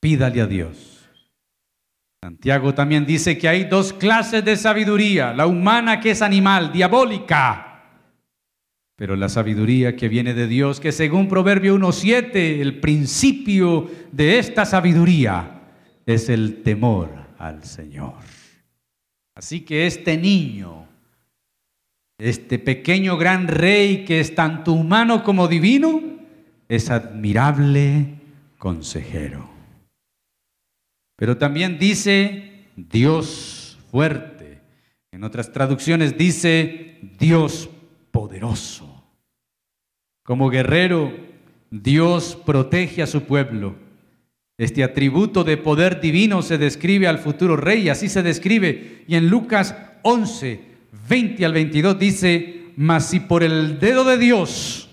[0.00, 1.06] Pídale a Dios.
[2.22, 7.73] Santiago también dice que hay dos clases de sabiduría, la humana que es animal, diabólica,
[8.96, 14.64] pero la sabiduría que viene de Dios, que según Proverbio 1.7, el principio de esta
[14.64, 15.62] sabiduría
[16.06, 18.14] es el temor al Señor.
[19.34, 20.86] Así que este niño,
[22.18, 26.00] este pequeño gran rey que es tanto humano como divino,
[26.68, 28.20] es admirable
[28.58, 29.50] consejero.
[31.16, 34.60] Pero también dice Dios fuerte.
[35.10, 37.68] En otras traducciones dice Dios
[38.14, 39.02] poderoso.
[40.22, 41.12] Como guerrero,
[41.68, 43.74] Dios protege a su pueblo.
[44.56, 49.02] Este atributo de poder divino se describe al futuro rey, así se describe.
[49.08, 50.60] Y en Lucas 11,
[51.08, 54.88] 20 al 22 dice, mas si por el dedo de Dios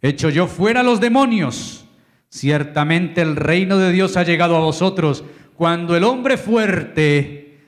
[0.00, 1.86] echo yo fuera los demonios,
[2.28, 5.24] ciertamente el reino de Dios ha llegado a vosotros.
[5.56, 7.58] Cuando el hombre fuerte,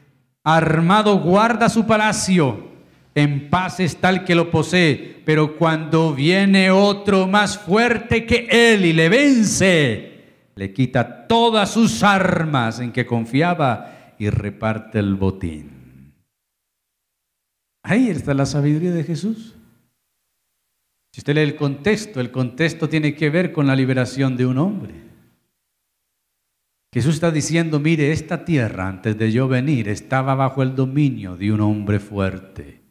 [0.44, 2.67] armado, guarda su palacio,
[3.18, 8.84] en paz está el que lo posee, pero cuando viene otro más fuerte que él
[8.84, 16.12] y le vence, le quita todas sus armas en que confiaba y reparte el botín.
[17.82, 19.54] Ahí está la sabiduría de Jesús.
[21.12, 24.58] Si usted lee el contexto, el contexto tiene que ver con la liberación de un
[24.58, 24.94] hombre.
[26.92, 31.52] Jesús está diciendo, mire, esta tierra antes de yo venir estaba bajo el dominio de
[31.52, 32.82] un hombre fuerte,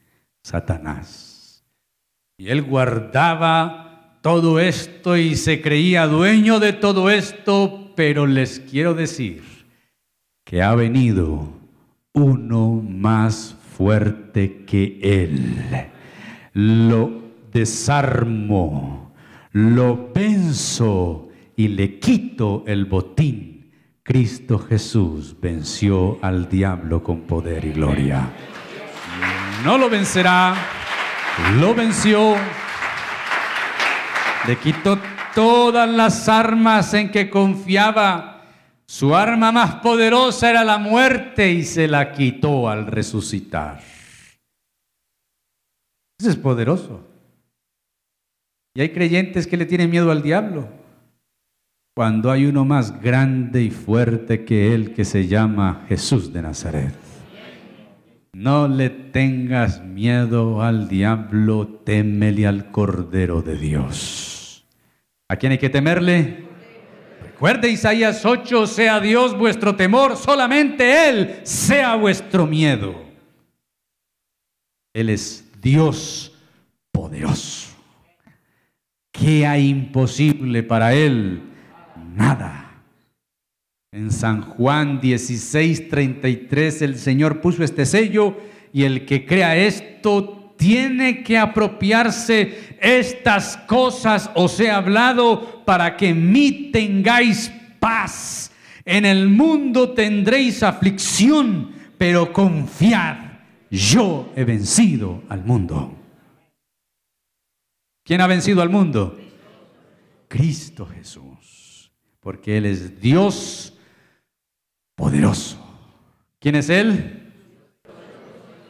[0.47, 1.65] Satanás.
[2.37, 8.93] Y él guardaba todo esto y se creía dueño de todo esto, pero les quiero
[8.93, 9.43] decir
[10.45, 11.49] que ha venido
[12.13, 15.57] uno más fuerte que él.
[16.53, 19.13] Lo desarmo,
[19.51, 21.27] lo venzo
[21.57, 23.73] y le quito el botín.
[24.01, 28.31] Cristo Jesús venció al diablo con poder y gloria.
[29.63, 30.55] No lo vencerá,
[31.59, 32.35] lo venció
[34.47, 34.97] le quitó
[35.35, 38.45] todas las armas en que confiaba.
[38.87, 43.81] Su arma más poderosa era la muerte y se la quitó al resucitar.
[46.17, 47.05] Ese es poderoso.
[48.73, 50.69] Y hay creyentes que le tienen miedo al diablo.
[51.93, 57.06] Cuando hay uno más grande y fuerte que él que se llama Jesús de Nazaret.
[58.37, 64.63] No le tengas miedo al diablo, témele al Cordero de Dios.
[65.27, 66.45] ¿A quién hay que temerle?
[67.23, 73.07] Recuerde Isaías 8, sea Dios vuestro temor, solamente Él sea vuestro miedo.
[74.93, 76.31] Él es Dios
[76.91, 77.75] poderoso.
[79.11, 81.41] ¿Qué hay imposible para Él?
[82.13, 82.66] Nada.
[83.97, 88.37] En San Juan 16, 33 el Señor puso este sello
[88.71, 96.09] y el que crea esto tiene que apropiarse estas cosas os he hablado para que
[96.09, 98.51] en mí tengáis paz.
[98.85, 103.17] En el mundo tendréis aflicción, pero confiad,
[103.71, 105.97] yo he vencido al mundo.
[108.03, 109.19] ¿Quién ha vencido al mundo?
[110.27, 113.73] Cristo Jesús, porque Él es Dios
[114.97, 115.57] poderoso.
[116.39, 117.31] ¿Quién es Él?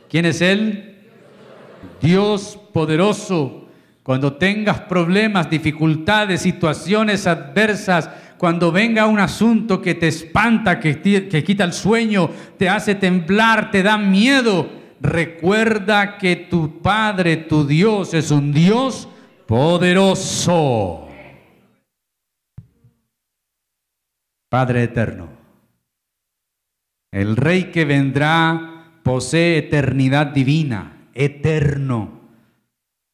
[0.10, 1.08] ¿Quién es Él?
[2.02, 3.66] Dios poderoso,
[4.04, 11.44] cuando tengas problemas, dificultades, situaciones adversas, cuando venga un asunto que te espanta, que, que
[11.44, 14.70] quita el sueño, te hace temblar, te da miedo,
[15.00, 19.08] recuerda que tu Padre, tu Dios, es un Dios
[19.48, 21.08] poderoso.
[24.50, 25.37] Padre eterno,
[27.12, 32.22] el Rey que vendrá posee eternidad divina eterno.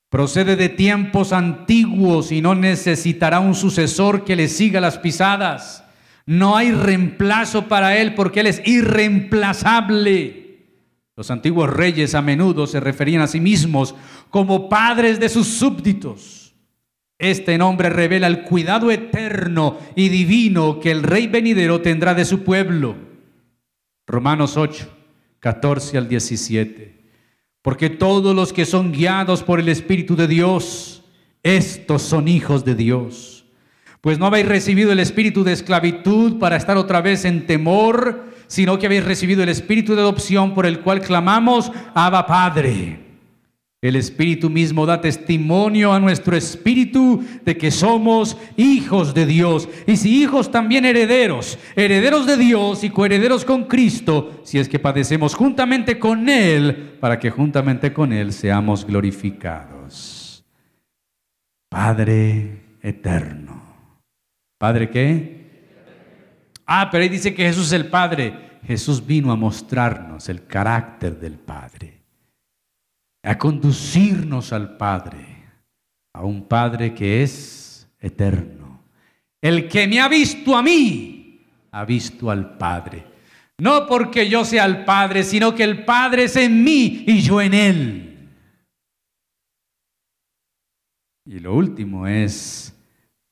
[0.10, 5.84] Procede de tiempos antiguos y no necesitará un sucesor que le siga las pisadas.
[6.26, 10.44] No hay reemplazo para él porque él es irreemplazable.
[11.16, 13.96] Los antiguos reyes a menudo se referían a sí mismos
[14.30, 16.54] como padres de sus súbditos.
[17.18, 22.44] Este nombre revela el cuidado eterno y divino que el rey venidero tendrá de su
[22.44, 23.13] pueblo.
[24.06, 24.88] Romanos 8,
[25.40, 27.04] 14 al 17.
[27.62, 31.04] Porque todos los que son guiados por el Espíritu de Dios,
[31.44, 33.46] estos son hijos de Dios.
[34.02, 38.78] Pues no habéis recibido el espíritu de esclavitud para estar otra vez en temor, sino
[38.78, 43.03] que habéis recibido el espíritu de adopción por el cual clamamos, Abba Padre.
[43.84, 49.68] El Espíritu mismo da testimonio a nuestro espíritu de que somos hijos de Dios.
[49.86, 54.80] Y si hijos también herederos, herederos de Dios y coherederos con Cristo, si es que
[54.80, 60.46] padecemos juntamente con Él, para que juntamente con Él seamos glorificados.
[61.68, 63.62] Padre eterno.
[64.58, 65.44] ¿Padre qué?
[66.66, 68.34] Ah, pero ahí dice que Jesús es el Padre.
[68.66, 72.03] Jesús vino a mostrarnos el carácter del Padre
[73.24, 75.26] a conducirnos al Padre,
[76.14, 78.84] a un Padre que es eterno.
[79.42, 83.06] El que me ha visto a mí, ha visto al Padre.
[83.58, 87.42] No porque yo sea el Padre, sino que el Padre es en mí y yo
[87.42, 88.30] en Él.
[91.26, 92.76] Y lo último es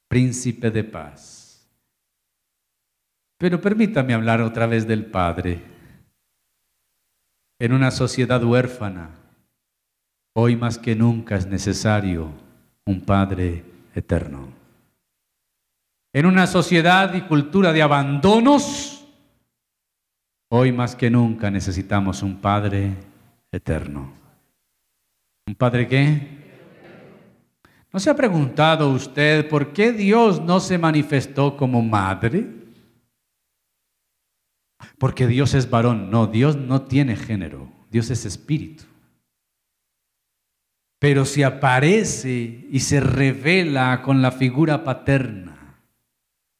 [0.07, 1.69] príncipe de paz.
[3.37, 5.61] Pero permítame hablar otra vez del Padre.
[7.59, 9.20] En una sociedad huérfana,
[10.33, 12.29] Hoy más que nunca es necesario
[12.85, 14.47] un Padre eterno.
[16.13, 19.05] En una sociedad y cultura de abandonos,
[20.49, 22.95] hoy más que nunca necesitamos un Padre
[23.51, 24.13] eterno.
[25.47, 26.41] ¿Un Padre qué?
[27.91, 32.47] ¿No se ha preguntado usted por qué Dios no se manifestó como madre?
[34.97, 36.09] Porque Dios es varón.
[36.09, 37.67] No, Dios no tiene género.
[37.89, 38.90] Dios es espíritu
[41.01, 45.79] pero se aparece y se revela con la figura paterna.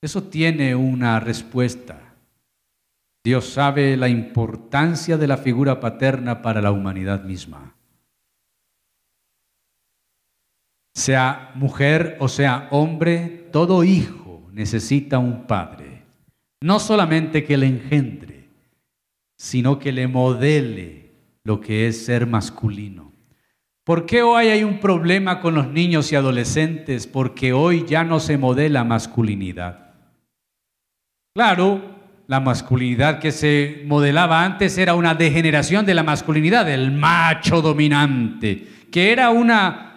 [0.01, 2.15] Eso tiene una respuesta.
[3.23, 7.75] Dios sabe la importancia de la figura paterna para la humanidad misma.
[10.95, 16.01] Sea mujer o sea hombre, todo hijo necesita un padre.
[16.61, 18.49] No solamente que le engendre,
[19.37, 21.11] sino que le modele
[21.43, 23.10] lo que es ser masculino.
[23.83, 27.07] ¿Por qué hoy hay un problema con los niños y adolescentes?
[27.07, 29.95] Porque hoy ya no se modela masculinidad.
[31.33, 31.81] Claro,
[32.27, 38.67] la masculinidad que se modelaba antes era una degeneración de la masculinidad, del macho dominante,
[38.91, 39.91] que era una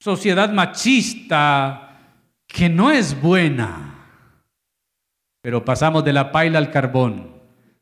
[0.00, 1.98] sociedad machista
[2.46, 3.94] que no es buena.
[5.42, 7.30] Pero pasamos de la paila al carbón,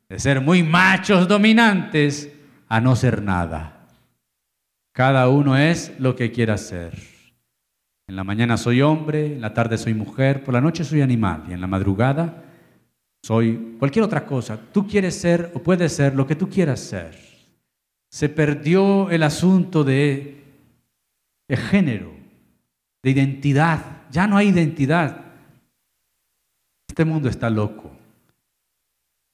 [0.09, 2.31] de ser muy machos dominantes
[2.67, 3.74] a no ser nada.
[4.95, 6.97] Cada uno es lo que quiera ser.
[8.07, 11.43] En la mañana soy hombre, en la tarde soy mujer, por la noche soy animal
[11.49, 12.45] y en la madrugada
[13.21, 14.57] soy cualquier otra cosa.
[14.71, 17.13] Tú quieres ser o puedes ser lo que tú quieras ser.
[18.09, 20.41] Se perdió el asunto de,
[21.49, 22.13] de género,
[23.03, 24.03] de identidad.
[24.11, 25.25] Ya no hay identidad.
[26.87, 27.91] Este mundo está loco,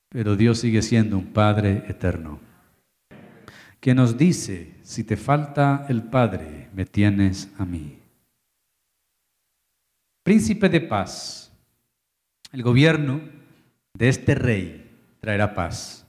[0.09, 2.50] pero Dios sigue siendo un Padre eterno
[3.81, 7.97] que nos dice, si te falta el Padre, me tienes a mí.
[10.23, 11.51] Príncipe de paz,
[12.51, 13.21] el gobierno
[13.97, 14.87] de este rey
[15.19, 16.05] traerá paz,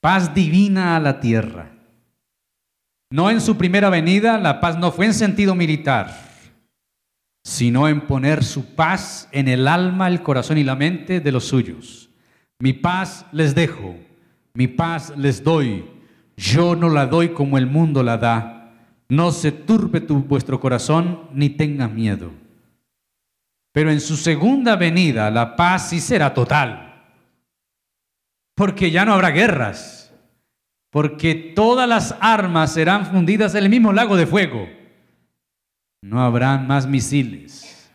[0.00, 1.72] paz divina a la tierra.
[3.10, 6.16] No en su primera venida, la paz no fue en sentido militar,
[7.42, 11.46] sino en poner su paz en el alma, el corazón y la mente de los
[11.46, 12.10] suyos.
[12.60, 13.96] Mi paz les dejo,
[14.54, 15.84] mi paz les doy
[16.36, 18.72] yo no la doy como el mundo la da.
[19.08, 22.32] No se turbe tu, vuestro corazón ni tenga miedo.
[23.72, 27.04] Pero en su segunda venida la paz sí será total.
[28.54, 30.12] Porque ya no habrá guerras.
[30.90, 34.68] Porque todas las armas serán fundidas en el mismo lago de fuego.
[36.02, 37.90] No habrán más misiles.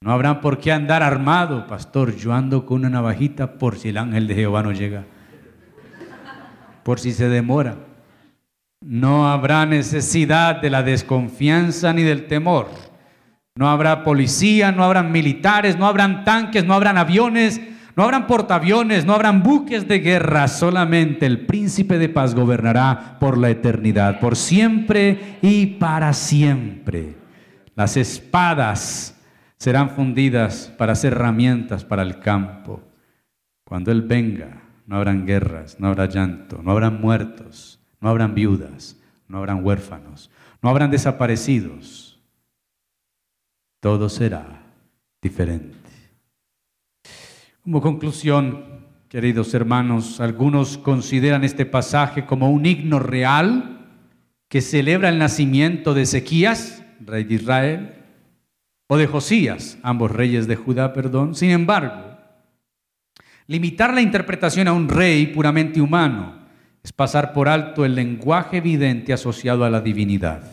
[0.00, 2.16] No habrán por qué andar armado, pastor.
[2.16, 5.04] Yo ando con una navajita por si el ángel de Jehová no llega
[6.90, 7.76] por si se demora.
[8.80, 12.66] No habrá necesidad de la desconfianza ni del temor.
[13.54, 17.60] No habrá policía, no habrán militares, no habrán tanques, no habrán aviones,
[17.94, 20.48] no habrán portaaviones, no habrán buques de guerra.
[20.48, 27.14] Solamente el príncipe de paz gobernará por la eternidad, por siempre y para siempre.
[27.76, 29.16] Las espadas
[29.58, 32.82] serán fundidas para ser herramientas para el campo.
[33.64, 39.00] Cuando Él venga, no habrán guerras, no habrá llanto, no habrán muertos, no habrán viudas,
[39.28, 42.18] no habrán huérfanos, no habrán desaparecidos.
[43.78, 44.64] Todo será
[45.22, 45.76] diferente.
[47.62, 48.64] Como conclusión,
[49.08, 53.86] queridos hermanos, algunos consideran este pasaje como un himno real
[54.48, 57.94] que celebra el nacimiento de Ezequías, rey de Israel,
[58.88, 61.36] o de Josías, ambos reyes de Judá, perdón.
[61.36, 62.09] Sin embargo,
[63.50, 66.34] Limitar la interpretación a un rey puramente humano
[66.84, 70.44] es pasar por alto el lenguaje evidente asociado a la divinidad.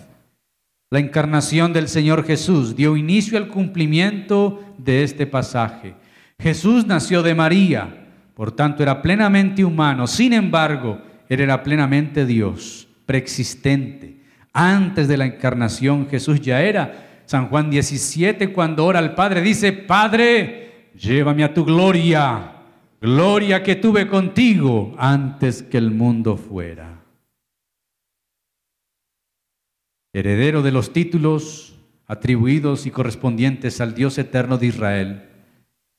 [0.89, 5.93] La encarnación del Señor Jesús dio inicio al cumplimiento de este pasaje.
[6.39, 14.23] Jesús nació de María, por tanto era plenamente humano, sin embargo, era plenamente Dios, preexistente.
[14.53, 17.21] Antes de la encarnación Jesús ya era.
[17.27, 22.55] San Juan 17, cuando ora al Padre, dice, Padre, llévame a tu gloria,
[23.01, 26.97] gloria que tuve contigo antes que el mundo fuera.
[30.17, 31.75] heredero de los títulos
[32.07, 35.29] atribuidos y correspondientes al Dios eterno de Israel.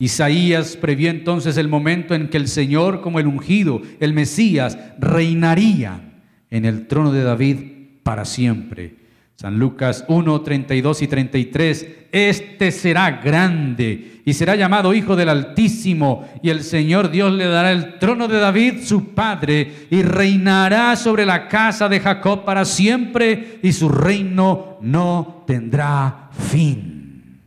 [0.00, 6.22] Isaías previó entonces el momento en que el Señor, como el ungido, el Mesías, reinaría
[6.50, 7.58] en el trono de David
[8.02, 8.96] para siempre.
[9.40, 16.28] San Lucas 1, 32 y 33, este será grande y será llamado Hijo del Altísimo,
[16.42, 21.24] y el Señor Dios le dará el trono de David, su padre, y reinará sobre
[21.24, 27.40] la casa de Jacob para siempre, y su reino no tendrá fin.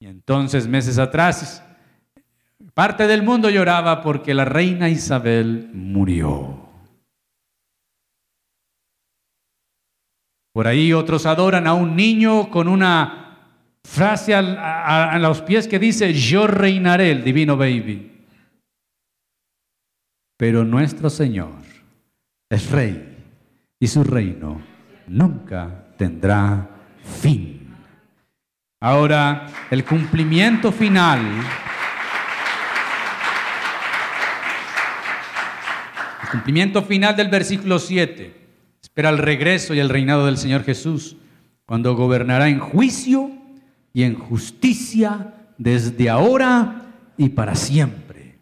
[0.00, 1.62] Y entonces, meses atrás,
[2.74, 6.61] parte del mundo lloraba porque la reina Isabel murió.
[10.52, 13.22] Por ahí otros adoran a un niño con una
[13.84, 18.10] frase a, los pies que dice, yo reinaré el divino baby.
[20.36, 21.54] Pero nuestro Señor
[22.50, 23.16] es rey
[23.80, 24.60] y su reino
[25.08, 26.68] nunca tendrá
[27.20, 27.74] fin.
[28.80, 31.20] Ahora, el cumplimiento final
[36.22, 38.41] el cumplimiento final del versículo 7
[38.92, 41.16] espera el regreso y el reinado del Señor Jesús,
[41.64, 43.30] cuando gobernará en juicio
[43.94, 48.38] y en justicia desde ahora y para siempre.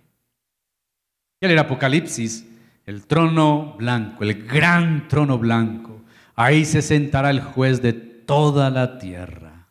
[1.41, 2.49] Y el Apocalipsis,
[2.85, 6.01] el trono blanco, el gran trono blanco,
[6.35, 9.69] ahí se sentará el juez de toda la tierra.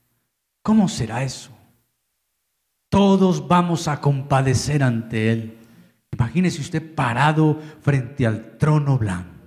[0.62, 1.52] ¿Cómo será eso?
[2.88, 5.58] Todos vamos a compadecer ante Él.
[6.14, 9.39] Imagínese usted parado frente al trono blanco.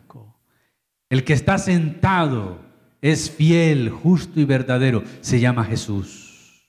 [1.13, 2.59] El que está sentado
[3.03, 5.05] es fiel, justo y verdadero.
[5.21, 6.65] Se llama Jesús.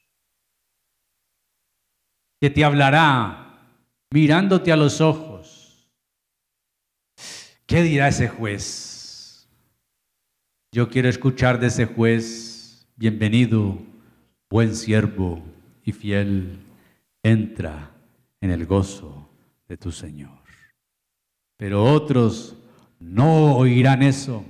[2.41, 3.69] Que te hablará
[4.11, 5.89] mirándote a los ojos.
[7.65, 9.47] ¿Qué dirá ese juez?
[10.73, 13.79] Yo quiero escuchar de ese juez, bienvenido,
[14.49, 15.41] buen siervo
[15.85, 16.59] y fiel,
[17.23, 17.91] entra
[18.41, 19.29] en el gozo
[19.69, 20.43] de tu Señor.
[21.55, 22.57] Pero otros
[23.03, 24.45] no oirán eso.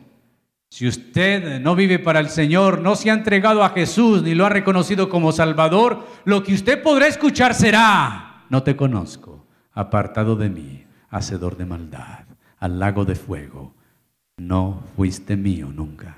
[0.70, 4.46] Si usted no vive para el Señor, no se ha entregado a Jesús ni lo
[4.46, 10.50] ha reconocido como Salvador, lo que usted podrá escuchar será, no te conozco, apartado de
[10.50, 12.26] mí, hacedor de maldad,
[12.58, 13.76] al lago de fuego,
[14.38, 16.18] no fuiste mío nunca.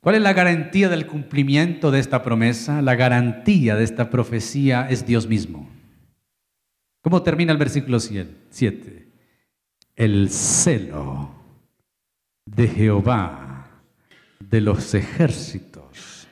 [0.00, 2.80] ¿Cuál es la garantía del cumplimiento de esta promesa?
[2.80, 5.75] La garantía de esta profecía es Dios mismo.
[7.06, 9.06] ¿Cómo termina el versículo 7?
[9.94, 11.32] El celo
[12.44, 13.70] de Jehová
[14.40, 16.26] de los ejércitos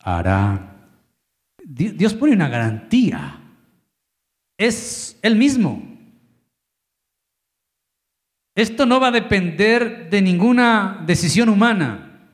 [0.00, 0.90] hará.
[1.62, 3.40] Dios pone una garantía.
[4.58, 5.96] Es el mismo.
[8.56, 12.32] Esto no va a depender de ninguna decisión humana.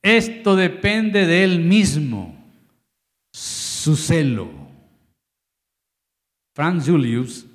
[0.00, 2.36] Esto depende de Él mismo,
[3.32, 4.62] su celo.
[6.54, 7.46] Franz Julius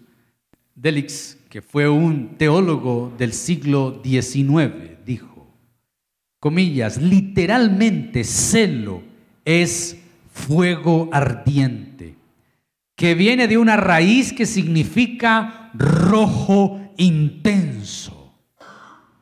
[0.73, 5.47] Delix, que fue un teólogo del siglo XIX, dijo,
[6.39, 9.03] comillas, literalmente celo
[9.45, 9.97] es
[10.31, 12.15] fuego ardiente,
[12.95, 18.33] que viene de una raíz que significa rojo intenso.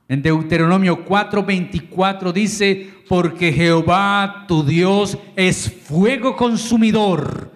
[0.08, 7.52] En Deuteronomio 4:24 dice, porque Jehová tu Dios es fuego consumidor,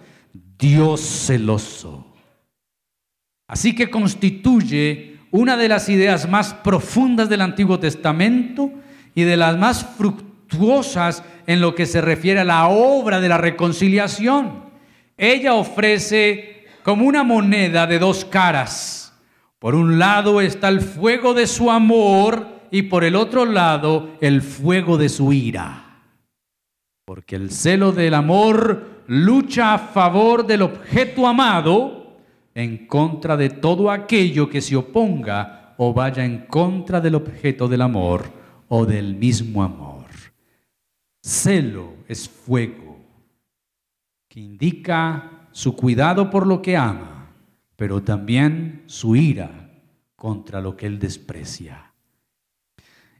[0.58, 2.09] Dios celoso.
[3.50, 8.70] Así que constituye una de las ideas más profundas del Antiguo Testamento
[9.12, 13.38] y de las más fructuosas en lo que se refiere a la obra de la
[13.38, 14.66] reconciliación.
[15.16, 19.18] Ella ofrece como una moneda de dos caras.
[19.58, 24.42] Por un lado está el fuego de su amor y por el otro lado el
[24.42, 26.04] fuego de su ira.
[27.04, 31.99] Porque el celo del amor lucha a favor del objeto amado
[32.62, 37.82] en contra de todo aquello que se oponga o vaya en contra del objeto del
[37.82, 38.30] amor
[38.68, 40.06] o del mismo amor.
[41.22, 42.98] Celo es fuego
[44.28, 47.32] que indica su cuidado por lo que ama,
[47.76, 49.70] pero también su ira
[50.14, 51.92] contra lo que él desprecia.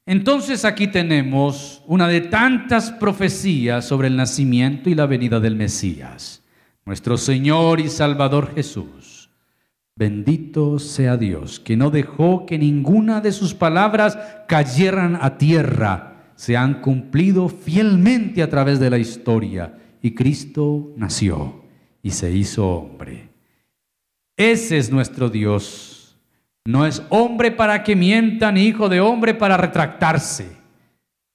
[0.06, 6.42] Entonces aquí tenemos una de tantas profecías sobre el nacimiento y la venida del Mesías,
[6.84, 9.09] nuestro Señor y Salvador Jesús.
[9.96, 14.18] Bendito sea Dios, que no dejó que ninguna de sus palabras
[14.48, 21.64] cayeran a tierra, se han cumplido fielmente a través de la historia y Cristo nació
[22.02, 23.28] y se hizo hombre.
[24.36, 26.00] Ese es nuestro Dios
[26.66, 30.48] no es hombre para que mienta, ni hijo de hombre para retractarse.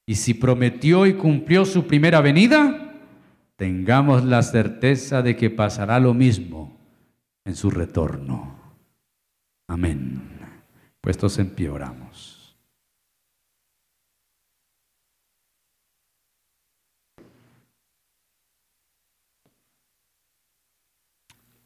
[0.05, 2.93] Y si prometió y cumplió su primera venida,
[3.55, 6.74] tengamos la certeza de que pasará lo mismo
[7.45, 8.59] en su retorno.
[9.67, 10.39] Amén.
[10.99, 12.57] Puestos en pie oramos.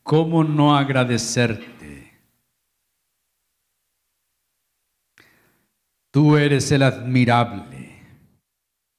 [0.04, 2.20] ¿Cómo no agradecerte?
[6.12, 8.02] Tú eres el admirable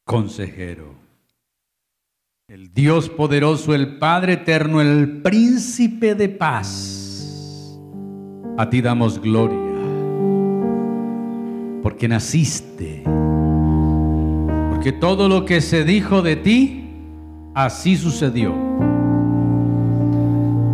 [0.05, 0.95] consejero,
[2.51, 7.79] el Dios poderoso, el Padre eterno, el príncipe de paz.
[8.59, 9.57] A ti damos gloria,
[11.81, 13.05] porque naciste,
[14.73, 16.91] porque todo lo que se dijo de ti,
[17.55, 18.53] así sucedió.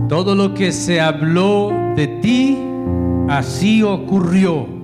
[0.09, 2.57] Todo lo que se habló de ti,
[3.29, 4.75] así ocurrió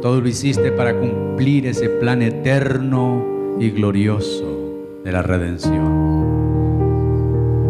[0.00, 4.53] todo lo hiciste para cumplir ese plan eterno y glorioso
[5.04, 6.14] de la redención.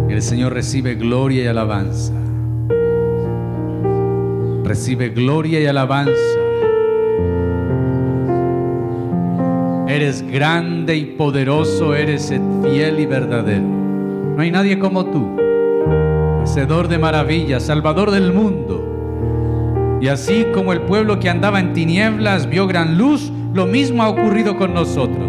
[0.08, 2.12] El Señor recibe gloria y alabanza.
[4.64, 6.12] Recibe gloria y alabanza.
[9.88, 12.32] Eres grande y poderoso, eres
[12.62, 13.64] fiel y verdadero.
[14.36, 15.36] No hay nadie como tú,
[16.42, 18.84] hacedor de maravillas, salvador del mundo
[20.04, 24.10] y así como el pueblo que andaba en tinieblas vio gran luz, lo mismo ha
[24.10, 25.23] ocurrido con nosotros.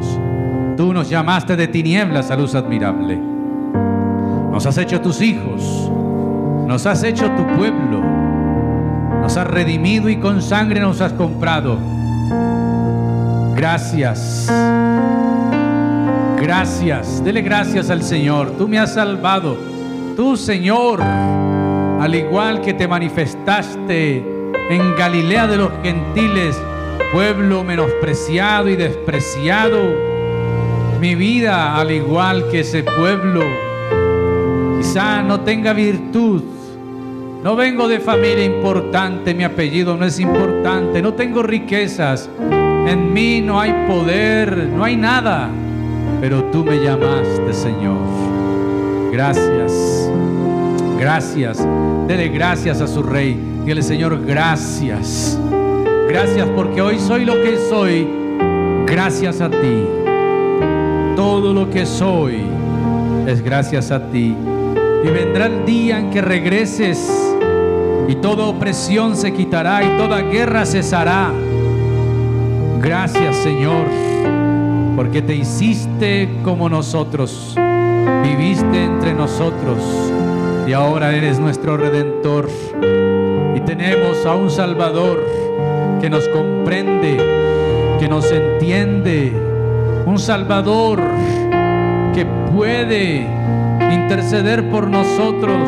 [0.77, 3.17] Tú nos llamaste de tinieblas a luz admirable.
[4.51, 5.89] Nos has hecho tus hijos,
[6.67, 8.01] nos has hecho tu pueblo,
[9.21, 11.77] nos has redimido y con sangre nos has comprado.
[13.55, 14.51] Gracias.
[16.41, 17.23] Gracias.
[17.23, 18.51] Dele gracias al Señor.
[18.57, 19.57] Tú me has salvado.
[20.17, 24.17] Tú, Señor, al igual que te manifestaste
[24.69, 26.61] en Galilea de los gentiles,
[27.13, 30.14] pueblo menospreciado y despreciado.
[31.05, 33.41] Mi vida, al igual que ese pueblo,
[34.79, 36.41] quizá no tenga virtud.
[37.43, 43.39] No vengo de familia importante, mi apellido no es importante, no tengo riquezas, en mí
[43.39, 45.47] no hay poder, no hay nada,
[46.21, 49.11] pero tú me llamaste, Señor.
[49.11, 50.09] Gracias,
[50.99, 51.67] gracias,
[52.07, 53.39] dele gracias a su Rey.
[53.63, 55.39] Dígale, Señor, gracias.
[56.09, 58.07] Gracias porque hoy soy lo que soy.
[58.87, 60.04] Gracias a ti.
[61.15, 62.43] Todo lo que soy
[63.27, 64.35] es gracias a ti.
[65.03, 67.09] Y vendrá el día en que regreses
[68.07, 71.31] y toda opresión se quitará y toda guerra cesará.
[72.81, 73.85] Gracias Señor,
[74.95, 77.55] porque te hiciste como nosotros,
[78.23, 79.79] viviste entre nosotros
[80.67, 82.49] y ahora eres nuestro redentor
[83.55, 85.23] y tenemos a un Salvador
[86.01, 87.17] que nos comprende,
[87.99, 89.31] que nos entiende,
[90.05, 91.01] un Salvador
[92.13, 93.27] que puede
[93.91, 95.67] interceder por nosotros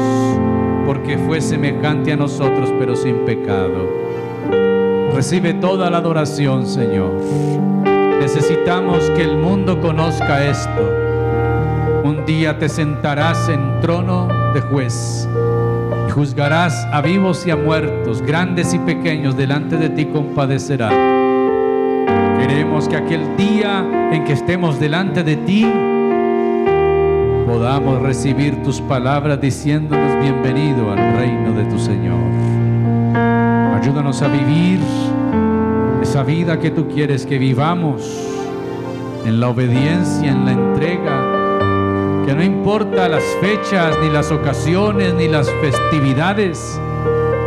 [0.86, 3.88] porque fue semejante a nosotros pero sin pecado.
[5.14, 7.12] Recibe toda la adoración, Señor.
[8.20, 10.94] Necesitamos que el mundo conozca esto.
[12.04, 15.28] Un día te sentarás en trono de juez
[16.18, 21.17] juzgarás a vivos y a muertos, grandes y pequeños, delante de ti compadecerá.
[22.48, 25.66] Queremos que aquel día en que estemos delante de ti,
[27.46, 32.20] podamos recibir tus palabras diciéndonos bienvenido al reino de tu Señor.
[33.80, 34.80] Ayúdanos a vivir
[36.02, 38.02] esa vida que tú quieres que vivamos
[39.26, 41.38] en la obediencia, en la entrega
[42.28, 46.78] que no importa las fechas, ni las ocasiones, ni las festividades,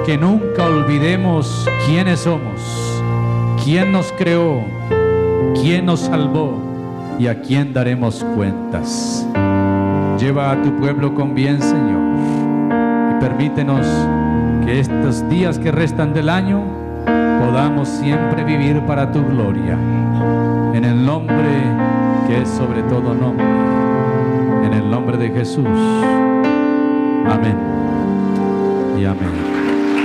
[0.07, 2.90] que nunca olvidemos quiénes somos,
[3.65, 4.63] quién nos creó,
[5.61, 6.59] quién nos salvó
[7.19, 9.27] y a quién daremos cuentas.
[10.19, 12.01] Lleva a tu pueblo con bien, Señor,
[13.13, 13.87] y permítenos
[14.65, 16.63] que estos días que restan del año
[17.05, 19.79] podamos siempre vivir para tu gloria,
[20.75, 21.49] en el nombre
[22.27, 23.47] que es sobre todo nombre
[24.65, 25.67] en el nombre de Jesús.
[27.27, 27.57] Amén
[28.99, 29.60] y amén.